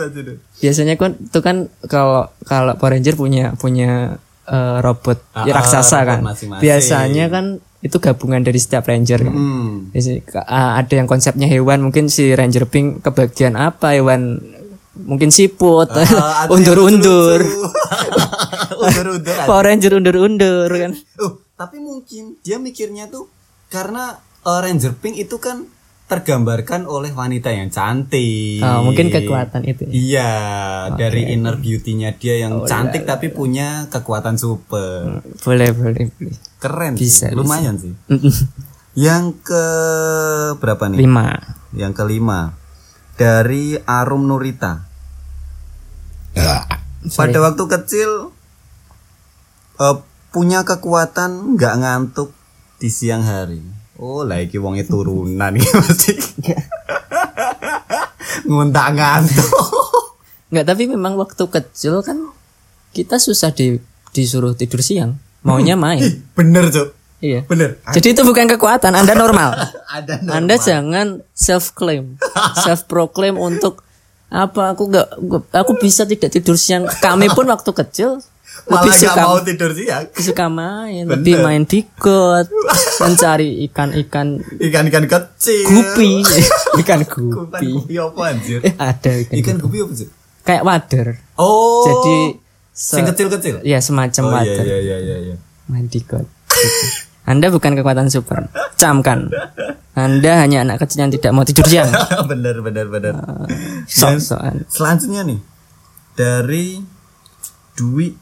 biasanya 0.59 0.93
kan 0.95 1.15
itu 1.15 1.39
kan 1.39 1.57
kalau 1.85 2.27
kalau 2.43 2.75
Power 2.75 2.93
Ranger 2.93 3.15
punya 3.15 3.55
punya 3.55 4.19
eh, 4.43 4.77
robot 4.79 5.23
Ah, 5.31 5.47
ya, 5.47 5.55
raksasa 5.55 5.97
robot 5.97 6.09
kan. 6.11 6.19
masing-masing. 6.25 6.61
biasanya 6.61 7.25
kan 7.29 7.45
itu 7.86 7.98
gabungan 7.98 8.41
dari 8.41 8.58
setiap 8.58 8.86
ranger 8.86 9.21
kan 9.21 9.32
Hmm. 9.32 9.93
Ka- 10.21 10.41
ah, 10.43 10.76
ada 10.76 10.89
yang 10.91 11.06
konsepnya 11.06 11.45
hewan 11.45 11.80
mungkin 11.82 12.08
si 12.08 12.34
ranger 12.34 12.65
pink 12.65 13.00
kebagian 13.00 13.54
apa 13.54 13.93
hewan 13.93 14.41
mungkin 14.98 15.30
siput 15.30 15.91
yang 15.93 16.10
undur-undur. 16.50 17.45
Undur-undur. 18.78 19.36
Power 19.45 19.63
Ranger 19.65 19.91
undur-undur 19.93 20.69
kan 20.69 20.91
Oh, 21.17 21.38
tapi 21.54 21.78
mungkin 21.78 22.39
dia 22.41 22.58
mikirnya 22.58 23.06
tuh 23.06 23.28
karena 23.67 24.15
uh, 24.41 24.60
Ranger 24.60 24.95
Pink 24.95 25.15
itu 25.17 25.38
kan 25.38 25.67
tergambarkan 26.05 26.85
oleh 26.85 27.09
wanita 27.09 27.49
yang 27.49 27.73
cantik. 27.73 28.61
Ah, 28.61 28.85
mungkin 28.85 29.09
kekuatan 29.09 29.65
itu 29.65 29.89
ya. 29.89 29.93
Iya, 29.93 30.33
dari 30.93 31.33
inner 31.33 31.57
beauty-nya 31.57 32.13
dia 32.21 32.45
yang 32.45 32.61
cantik 32.69 33.09
tapi 33.09 33.33
punya 33.33 33.89
kekuatan 33.89 34.37
super. 34.37 35.25
boleh 35.41 35.69
boleh 35.73 36.05
boleh 36.13 36.35
Keren 36.61 36.93
Bisa, 36.93 37.33
sih, 37.33 37.37
lumayan 37.37 37.81
sih. 37.81 37.93
Yang 38.93 39.41
ke 39.49 39.65
berapa 40.61 40.93
nih? 40.93 41.03
lima 41.03 41.41
Yang 41.73 41.93
kelima 41.97 42.53
dari 43.17 43.75
Arum 43.83 44.29
Nurita. 44.29 44.85
Pada 47.05 47.37
waktu 47.41 47.63
kecil 47.65 48.29
eh, 49.81 49.97
punya 50.29 50.61
kekuatan 50.61 51.57
nggak 51.57 51.75
ngantuk 51.81 52.29
di 52.77 52.93
siang 52.93 53.25
hari. 53.25 53.85
Oh, 53.95 54.21
lah 54.21 54.43
iki 54.43 54.60
wonge 54.60 54.84
turunan 54.84 55.55
iki 55.55 55.69
mesti. 55.79 56.12
Nguntak 58.45 58.88
ngantuk. 58.93 59.51
nggak 60.45 60.65
tapi 60.65 60.86
memang 60.86 61.17
waktu 61.17 61.41
kecil 61.41 61.99
kan 61.99 62.31
kita 62.93 63.17
susah 63.17 63.49
di 63.49 63.75
disuruh 64.13 64.53
tidur 64.53 64.79
siang 64.79 65.17
maunya 65.41 65.73
main 65.75 65.99
Ih, 65.99 66.15
bener, 66.31 66.69
Cuk. 66.69 66.95
iya 67.19 67.41
Bener. 67.43 67.81
Jadi 67.89 68.13
itu 68.13 68.21
bukan 68.21 68.47
kekuatan, 68.47 68.93
Anda 68.93 69.17
normal. 69.19 69.51
Ada 69.89 70.21
Anda 70.29 70.55
jangan 70.55 71.25
self 71.34 71.73
claim, 71.73 72.15
self 72.55 72.86
proclaim 72.86 73.36
untuk 73.36 73.84
apa 74.29 74.71
aku 74.71 74.88
nggak 74.88 75.08
aku 75.51 75.71
bisa 75.75 76.05
tidak 76.05 76.29
tidur 76.29 76.55
siang. 76.55 76.86
Kami 76.88 77.27
pun 77.31 77.49
waktu 77.49 77.71
kecil 77.73 78.21
malah 78.67 78.82
nggak 78.84 78.97
suka 78.99 79.21
mau 79.21 79.38
tidur 79.39 79.71
siang. 79.71 80.06
suka 80.12 80.45
main, 80.47 81.04
lebih 81.06 81.38
main 81.38 81.63
got, 81.95 82.49
mencari 83.01 83.62
ikan-ikan 83.63 84.41
Ikan-ikan 84.58 85.06
kecil. 85.06 85.65
gupi, 85.65 86.25
ikan 86.82 86.99
Ikan 86.99 87.30
gupi. 87.30 87.67
gupi 87.71 87.95
apa 87.95 88.21
anjir? 88.28 88.60
Eh 88.60 88.73
ada 88.73 89.12
ikan, 89.21 89.36
Ikan 89.36 89.56
gupi 89.60 89.78
apa 89.80 89.93
sih? 89.93 90.10
kayak 90.41 90.62
wader. 90.62 91.08
Oh. 91.36 91.84
Jadi 91.84 92.38
se- 92.69 92.95
sing 92.95 93.06
kecil-kecil. 93.06 93.62
ya 93.62 93.78
semacam 93.80 94.23
Oh 94.23 94.30
iya 94.30 94.38
wader, 94.39 94.63
iya 94.63 94.78
iya 94.80 94.97
iya 94.99 95.17
iya. 95.23 95.36
main. 95.67 96.25
Gitu. 96.45 96.86
Anda 97.23 97.49
bukan 97.49 97.73
kekuatan 97.73 98.06
super, 98.08 98.45
camkan. 98.75 99.34
Anda 99.91 100.32
hanya 100.39 100.62
anak 100.62 100.78
kecil 100.80 101.01
yang 101.01 101.10
tidak 101.10 101.32
mau 101.32 101.41
tidur 101.41 101.65
siang. 101.65 101.89
bener 102.25 102.62
bener 102.62 102.86
bener. 102.86 103.13
Sok-sokan. 103.84 104.65
Selanjutnya 104.65 105.21
nih 105.23 105.39
dari 106.13 106.78
Dwi 107.73 108.13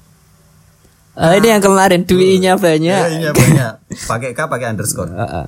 Oh, 1.14 1.30
ini 1.30 1.48
yang 1.54 1.62
kemarin 1.62 2.10
duinya 2.10 2.58
banyak. 2.58 3.06
Ya, 3.06 3.10
ini 3.14 3.30
banyak. 3.30 3.74
Pakai 4.10 4.34
K 4.34 4.40
pakai 4.50 4.74
underscore. 4.74 5.14
Uh, 5.14 5.46
uh, 5.46 5.48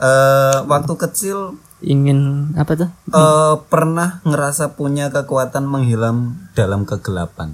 Eh 0.00 0.56
waktu 0.64 0.96
kecil 0.96 1.60
ingin 1.84 2.52
apa 2.56 2.72
tuh? 2.72 2.88
eh 2.88 3.54
pernah 3.68 4.24
ngerasa 4.24 4.72
punya 4.72 5.12
kekuatan 5.12 5.68
menghilang 5.68 6.40
dalam 6.56 6.88
kegelapan. 6.88 7.52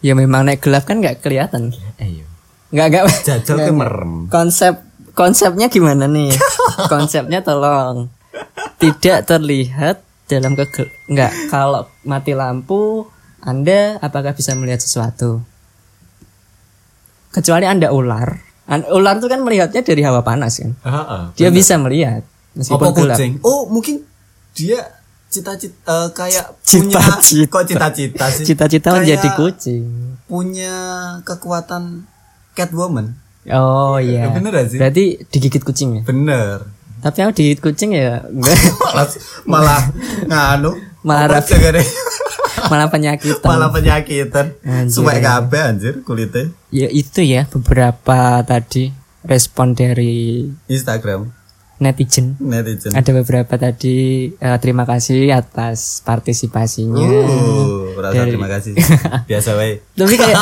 Ya 0.00 0.14
memang 0.14 0.46
naik 0.46 0.62
gelap 0.62 0.86
kan 0.86 1.02
nggak 1.02 1.18
kelihatan. 1.18 1.74
Ayo. 1.98 2.30
Nggak 2.70 2.86
nggak. 2.94 3.02
Jajal 3.26 3.58
ke 3.58 3.72
merem. 3.74 4.30
Konsep 4.30 4.86
konsepnya 5.18 5.66
gimana 5.66 6.06
nih? 6.06 6.30
Konsepnya 6.92 7.42
tolong 7.42 8.06
tidak 8.78 9.26
terlihat 9.26 10.06
dalam 10.30 10.54
kegel. 10.54 10.86
Nggak 11.10 11.50
kalau 11.50 11.90
mati 12.06 12.38
lampu 12.38 13.10
Anda 13.42 13.98
apakah 13.98 14.38
bisa 14.38 14.54
melihat 14.54 14.78
sesuatu? 14.78 15.42
Kecuali 17.30 17.64
Anda 17.64 17.90
ular. 17.90 18.28
An- 18.66 18.86
ular 18.86 19.16
itu 19.16 19.26
kan 19.26 19.40
melihatnya 19.40 19.80
dari 19.80 20.00
hawa 20.00 20.20
panas 20.20 20.58
kan. 20.58 20.74
Heeh. 20.76 21.22
Dia 21.34 21.50
bisa 21.50 21.74
melihat 21.76 22.22
meskipun 22.52 22.78
Apa 22.80 22.94
gelap. 22.94 23.16
kucing? 23.16 23.32
Oh, 23.40 23.66
mungkin 23.66 24.02
dia 24.52 24.78
cita-cita 25.26 25.74
eh, 25.86 26.08
kayak 26.10 26.58
punya 26.60 26.98
Cita-cita. 26.98 27.46
kok 27.48 27.64
cita-cita 27.64 28.24
sih? 28.28 28.44
Cita-cita 28.44 28.88
menjadi 28.92 29.28
kucing. 29.32 29.84
Punya 30.24 30.74
kekuatan 31.22 32.06
Catwoman. 32.52 33.14
Oh 33.48 33.96
iya. 33.96 34.28
bener 34.28 34.50
gak 34.52 34.68
sih? 34.68 34.78
Berarti 34.78 35.04
digigit 35.26 35.62
kucing 35.62 35.90
ya? 35.96 36.02
Bener. 36.02 36.66
Tapi 37.00 37.18
aku 37.22 37.32
digigit 37.32 37.60
kucing 37.60 37.90
ya 37.90 38.20
enggak. 38.28 38.58
malah 38.84 39.06
malah 39.46 39.82
nganu 40.26 40.70
Malah 41.00 41.40
cegane? 41.40 41.80
Malah 42.70 42.88
penyakitan. 42.88 43.42
malah 43.44 43.68
penyakitan. 43.68 44.46
Suwek 44.86 45.18
kabeh 45.18 45.60
anjir 45.60 45.94
kulitnya. 46.00 46.54
Ya 46.70 46.86
itu 46.86 47.20
ya 47.20 47.50
beberapa 47.50 48.40
tadi 48.40 48.94
respon 49.20 49.74
dari 49.74 50.46
Instagram. 50.64 51.34
Netizen. 51.76 52.36
netizen. 52.38 52.92
Ada 52.92 53.10
beberapa 53.10 53.56
tadi 53.56 54.28
eh, 54.30 54.58
terima 54.60 54.84
kasih 54.84 55.32
atas 55.32 56.00
partisipasinya. 56.00 57.00
uh 57.00 57.96
Dari- 57.98 58.30
terima 58.30 58.46
kasih. 58.46 58.76
Biasa 59.30 59.56
wae. 59.56 59.80
Tapi 59.92 60.14
kayak 60.14 60.38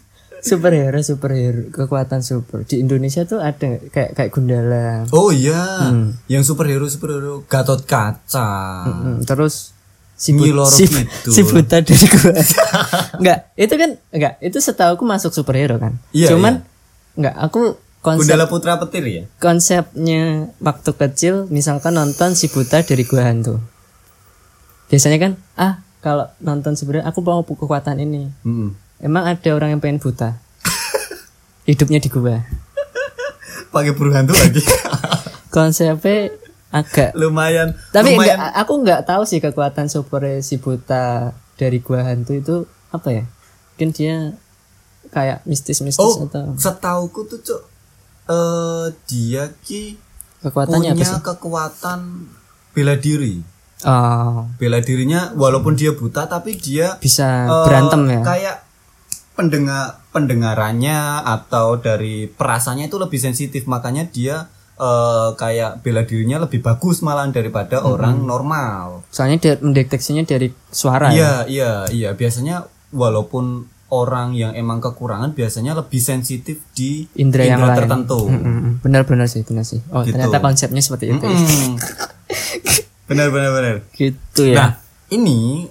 superhero 0.48 0.96
superhero 1.00 1.68
kekuatan 1.68 2.24
super. 2.24 2.64
Di 2.64 2.80
Indonesia 2.80 3.24
tuh 3.24 3.36
ada 3.36 3.76
kayak 3.84 4.16
kayak 4.16 4.30
Gundala. 4.32 5.04
oh 5.10 5.28
iya. 5.28 5.92
Yang 6.24 6.42
superhero 6.48 6.88
superhero 6.88 7.44
Gatot 7.44 7.84
Kaca. 7.84 8.48
Hmm, 8.88 9.20
terus 9.22 9.76
si, 10.18 10.34
Nyi 10.34 10.50
but, 10.50 10.66
Loro 10.66 10.68
si, 10.74 10.84
Kidul. 10.90 11.30
si 11.32 11.40
buta 11.46 11.78
dari 11.78 12.06
gua. 12.10 12.34
enggak, 13.22 13.38
itu 13.54 13.74
kan 13.78 13.90
enggak, 14.10 14.34
itu 14.42 14.58
setahu 14.58 14.98
aku 14.98 15.04
masuk 15.06 15.30
superhero 15.30 15.78
kan. 15.78 15.94
Iya, 16.10 16.34
Cuman 16.34 16.66
enggak, 17.14 17.38
aku 17.38 17.78
konsep 18.02 18.26
Gundala 18.26 18.50
Putra 18.50 18.78
Petir 18.78 19.04
ya 19.06 19.22
konsepnya 19.42 20.54
waktu 20.62 20.90
kecil 20.94 21.50
misalkan 21.50 21.94
nonton 21.94 22.34
si 22.34 22.50
buta 22.50 22.82
dari 22.82 23.06
gua 23.06 23.30
hantu. 23.30 23.62
Biasanya 24.90 25.18
kan, 25.22 25.32
ah 25.54 25.86
kalau 26.02 26.26
nonton 26.42 26.74
sebenarnya 26.74 27.06
aku 27.06 27.22
mau 27.22 27.46
kekuatan 27.46 28.02
ini. 28.02 28.32
Mm-mm. 28.42 28.74
Emang 28.98 29.22
ada 29.30 29.50
orang 29.54 29.78
yang 29.78 29.80
pengen 29.80 30.02
buta. 30.02 30.34
Hidupnya 31.70 32.02
di 32.02 32.10
gua. 32.10 32.42
pakai 33.68 33.92
buru 33.92 34.16
hantu 34.16 34.32
lagi 34.32 34.64
Konsepnya 35.54 36.32
agak. 36.68 37.16
Lumayan 37.16 37.72
tapi 37.90 38.16
lumayan. 38.16 38.36
enggak, 38.38 38.52
aku 38.60 38.72
nggak 38.84 39.02
tahu 39.08 39.22
sih 39.24 39.40
kekuatan 39.40 39.88
super 39.88 40.22
si 40.44 40.60
buta 40.60 41.32
dari 41.56 41.80
gua 41.80 42.04
hantu 42.04 42.36
itu 42.36 42.56
apa 42.92 43.08
ya? 43.12 43.24
Mungkin 43.76 43.90
dia 43.94 44.14
kayak 45.08 45.44
mistis-mistis 45.48 46.04
oh 46.04 46.28
atau 46.28 46.52
setauku 46.52 47.24
tuh 47.24 47.40
cuk 47.40 47.62
eh 48.28 48.86
dia 49.08 49.48
ki 49.64 49.96
kekuatannya 50.44 50.92
apa 50.92 51.00
punya 51.00 51.08
sih? 51.08 51.24
kekuatan 51.24 52.00
bela 52.76 52.94
diri. 53.00 53.40
Oh. 53.86 54.50
Bela 54.58 54.82
dirinya 54.82 55.32
walaupun 55.38 55.78
dia 55.78 55.94
buta 55.94 56.26
tapi 56.26 56.58
dia 56.58 56.98
bisa 56.98 57.46
eh, 57.46 57.64
berantem 57.64 58.00
ya? 58.10 58.20
kayak 58.26 58.56
pendengar 59.38 60.02
pendengarannya 60.10 61.22
atau 61.22 61.78
dari 61.78 62.26
perasanya 62.26 62.90
itu 62.90 62.98
lebih 62.98 63.22
sensitif. 63.22 63.70
Makanya 63.70 64.10
dia 64.10 64.50
eh, 64.78 65.28
kayak 65.34 65.82
bela 65.82 66.02
dirinya 66.02 66.38
lebih 66.40 66.62
bagus 66.62 67.02
malah 67.02 67.26
daripada 67.28 67.82
orang 67.82 68.22
normal 68.22 69.02
soalnya 69.10 69.36
dia 69.36 69.54
mendeteksinya 69.58 70.22
dari 70.22 70.48
suara 70.70 71.10
ya 71.10 71.12
iya 71.12 71.32
iya 71.44 71.72
iya 71.90 72.10
biasanya 72.12 72.62
walaupun 72.90 73.66
orang 73.88 74.32
yang 74.32 74.52
emang 74.52 74.78
kekurangan 74.78 75.32
biasanya 75.32 75.72
lebih 75.72 75.96
sensitif 75.96 76.60
di 76.72 77.08
indra 77.14 77.40
yang 77.42 77.58
lain 77.58 77.78
tertentu 77.78 78.28
Mm-mm. 78.28 78.80
benar-benar 78.80 79.26
sih 79.26 79.42
benar 79.42 79.64
sih 79.64 79.80
oh 79.90 80.04
Gitu. 80.04 80.12
ternyata 80.12 80.38
konsepnya 80.38 80.80
seperti 80.80 81.08
itu 81.10 81.24
ya. 81.24 81.32
Hmm. 81.34 81.74
benar 83.08 83.32
benar 83.32 83.50
benar 83.50 83.74
gitu 83.90 84.42
ya 84.44 84.56
Nah, 84.60 84.70
ini 85.08 85.64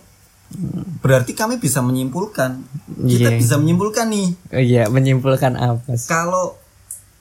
berarti 0.97 1.35
kami 1.35 1.59
bisa 1.59 1.83
menyimpulkan. 1.83 2.63
Kita 2.97 3.29
Iya. 3.29 3.37
bisa 3.37 3.55
menyimpulkan 3.59 4.07
nih 4.07 4.27
iya 4.57 4.83
menyimpulkan 4.87 5.53
apa 5.53 5.91
sih 5.93 6.07
kalau 6.09 6.55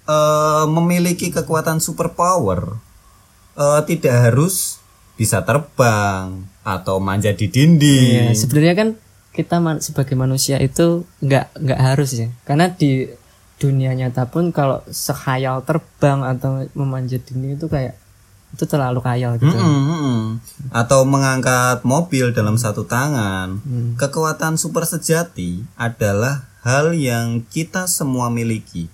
eh, 0.06 0.64
memiliki 0.70 1.34
kekuatan 1.34 1.82
superpower 1.82 2.78
eh, 3.58 3.80
tidak 3.86 4.30
harus 4.30 4.78
bisa 5.16 5.42
terbang 5.42 6.44
atau 6.62 7.00
manja 7.00 7.32
di 7.32 7.46
dinding. 7.48 8.32
Iya, 8.32 8.36
sebenarnya 8.36 8.74
kan 8.76 8.88
kita 9.36 9.60
man- 9.60 9.84
sebagai 9.84 10.16
manusia 10.16 10.56
itu 10.60 11.04
nggak 11.20 11.60
nggak 11.60 11.80
harus 11.80 12.16
ya, 12.16 12.28
karena 12.48 12.72
di 12.72 13.08
dunia 13.56 13.96
nyata 13.96 14.28
pun 14.28 14.52
kalau 14.52 14.84
sekhayal 14.88 15.64
terbang 15.64 16.20
atau 16.20 16.68
memanjat 16.76 17.24
dinding 17.24 17.56
itu 17.56 17.68
kayak 17.72 17.96
itu 18.52 18.64
terlalu 18.64 19.00
khayal 19.04 19.36
gitu. 19.36 19.52
Mm-mm, 19.52 19.82
mm-mm. 19.88 20.20
Atau 20.72 21.04
mengangkat 21.04 21.84
mobil 21.84 22.32
dalam 22.32 22.56
satu 22.56 22.88
tangan. 22.88 23.60
Hmm. 23.60 23.96
Kekuatan 24.00 24.56
super 24.56 24.88
sejati 24.88 25.64
adalah 25.76 26.48
hal 26.64 26.96
yang 26.96 27.44
kita 27.48 27.84
semua 27.84 28.32
miliki. 28.32 28.88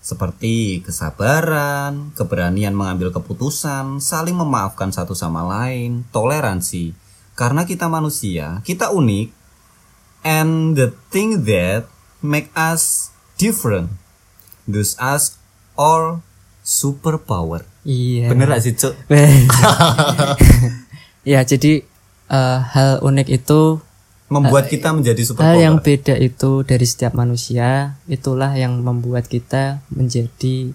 Seperti 0.00 0.80
kesabaran, 0.80 2.16
keberanian 2.16 2.72
mengambil 2.72 3.12
keputusan, 3.12 4.00
saling 4.00 4.32
memaafkan 4.32 4.88
satu 4.88 5.12
sama 5.12 5.44
lain, 5.44 6.08
toleransi. 6.08 6.96
Karena 7.36 7.68
kita 7.68 7.84
manusia, 7.92 8.64
kita 8.64 8.96
unik, 8.96 9.28
and 10.24 10.72
the 10.76 10.96
thing 11.12 11.44
that 11.44 11.84
make 12.24 12.48
us 12.56 13.12
different, 13.36 13.92
gives 14.64 14.96
us 14.96 15.36
all 15.76 16.24
superpower. 16.64 17.68
Iya. 17.84 18.32
Bener 18.32 18.56
gak 18.56 18.64
sih, 18.64 18.76
Cuk? 18.76 18.96
ya 21.32 21.44
jadi 21.44 21.84
eh, 22.32 22.58
hal 22.72 23.04
unik 23.04 23.28
itu 23.28 23.84
membuat 24.30 24.70
kita 24.70 24.94
menjadi 24.94 25.22
super 25.26 25.42
hal 25.42 25.58
power. 25.58 25.64
yang 25.66 25.76
beda 25.82 26.14
itu 26.14 26.62
dari 26.62 26.86
setiap 26.86 27.18
manusia 27.18 27.98
itulah 28.06 28.54
yang 28.54 28.78
membuat 28.78 29.26
kita 29.26 29.82
menjadi 29.90 30.70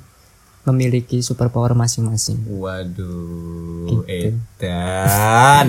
memiliki 0.66 1.22
superpower 1.24 1.78
masing-masing. 1.78 2.42
Waduh, 2.52 4.04
edan. 4.10 5.68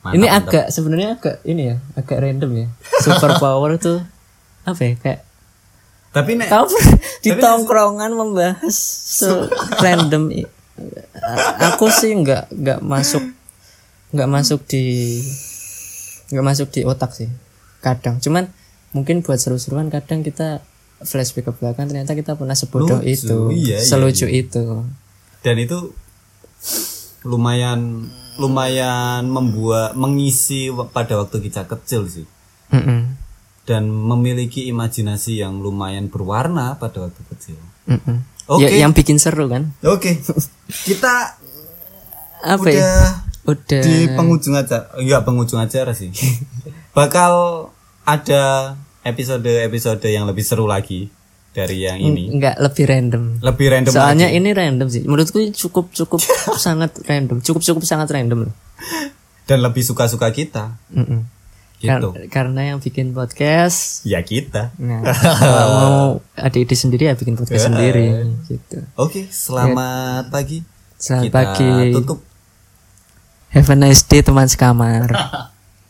Mantap, 0.00 0.14
ini 0.16 0.26
mantap. 0.30 0.46
agak 0.48 0.66
sebenarnya 0.72 1.10
agak 1.20 1.36
ini 1.44 1.62
ya, 1.74 1.76
agak 1.98 2.18
random 2.22 2.50
ya. 2.54 2.66
Superpower 3.04 3.76
tuh 3.86 4.00
apa 4.68 4.80
ya 4.84 4.94
kayak 5.00 5.20
Tapi 6.08 6.30
nek 6.40 6.48
kamu 6.48 6.76
di 7.24 7.30
tongkrongan 7.36 8.12
membahas 8.16 8.76
so 9.20 9.48
random 9.80 10.32
aku 11.60 11.88
sih 11.92 12.12
nggak 12.16 12.52
nggak 12.52 12.80
masuk 12.80 13.24
nggak 14.12 14.28
masuk 14.28 14.60
di 14.64 15.20
nggak 16.28 16.46
masuk 16.46 16.68
di 16.72 16.84
otak 16.84 17.16
sih 17.16 17.28
kadang 17.80 18.20
cuman 18.20 18.50
mungkin 18.92 19.20
buat 19.20 19.40
seru-seruan 19.40 19.88
kadang 19.92 20.24
kita 20.24 20.64
flashback 21.04 21.48
ke 21.48 21.52
belakang 21.56 21.86
ternyata 21.88 22.16
kita 22.18 22.34
pernah 22.34 22.58
sebodoh 22.58 22.98
Lucu, 22.98 23.06
itu 23.06 23.38
iya, 23.54 23.78
iya, 23.78 23.86
selucu 23.86 24.26
itu 24.26 24.82
dan 25.46 25.54
itu 25.56 25.94
lumayan 27.22 28.10
lumayan 28.38 29.26
membuat 29.26 29.98
mengisi 29.98 30.70
pada 30.94 31.18
waktu 31.18 31.42
kita 31.42 31.66
kecil 31.66 32.06
sih 32.06 32.26
Mm-mm. 32.70 33.18
dan 33.66 33.90
memiliki 33.90 34.70
imajinasi 34.70 35.42
yang 35.42 35.58
lumayan 35.58 36.06
berwarna 36.06 36.78
pada 36.78 37.10
waktu 37.10 37.22
kecil. 37.34 37.58
Mm-mm. 37.90 38.22
Oke. 38.48 38.64
Ya, 38.64 38.86
yang 38.86 38.96
bikin 38.96 39.20
seru 39.20 39.50
kan 39.50 39.76
Oke. 39.84 40.16
kita 40.88 41.36
apa 42.38 42.62
udah 42.62 42.72
ya 42.72 43.27
udah. 43.48 43.80
Di 43.80 44.12
penghujung 44.12 44.54
acara 44.54 44.92
enggak 45.00 45.24
penghujung 45.24 45.60
acara 45.60 45.96
sih. 45.96 46.12
Bakal 46.98 47.32
ada 48.04 48.76
episode-episode 49.04 50.04
yang 50.08 50.28
lebih 50.28 50.44
seru 50.44 50.68
lagi 50.68 51.08
dari 51.56 51.88
yang 51.88 51.98
ini. 51.98 52.28
Nggak 52.36 52.56
lebih 52.60 52.84
random. 52.84 53.24
Lebih 53.40 53.66
random 53.72 53.92
soalnya 53.92 54.28
lagi. 54.28 54.38
ini 54.38 54.50
random 54.52 54.88
sih. 54.92 55.02
Menurutku 55.08 55.40
cukup 55.56 55.90
cukup 55.96 56.20
sangat 56.64 56.92
random. 57.08 57.40
Cukup 57.40 57.64
cukup 57.64 57.82
sangat 57.88 58.12
random 58.12 58.48
loh. 58.48 58.54
Dan 59.48 59.64
lebih 59.64 59.80
suka-suka 59.80 60.28
kita. 60.30 60.76
Mm-mm. 60.92 61.24
gitu. 61.78 62.10
Kar- 62.10 62.26
karena 62.28 62.74
yang 62.74 62.78
bikin 62.82 63.14
podcast 63.14 64.02
ya 64.02 64.18
kita. 64.20 64.74
Nah, 64.82 65.06
kalau 65.40 65.66
mau 65.78 66.06
ada 66.34 66.56
ide 66.58 66.74
sendiri 66.74 67.06
ya 67.08 67.14
bikin 67.14 67.38
podcast 67.38 67.70
sendiri 67.70 68.34
gitu. 68.50 68.82
Oke 68.98 69.30
selamat 69.30 70.28
pagi. 70.28 70.66
Selamat 70.98 71.24
kita 71.30 71.38
pagi. 71.38 71.70
tutup 71.94 72.27
have 73.52 73.68
a 73.72 73.76
nice 73.76 74.02
day 74.04 74.20
teman 74.22 74.48
sekamar 74.48 75.08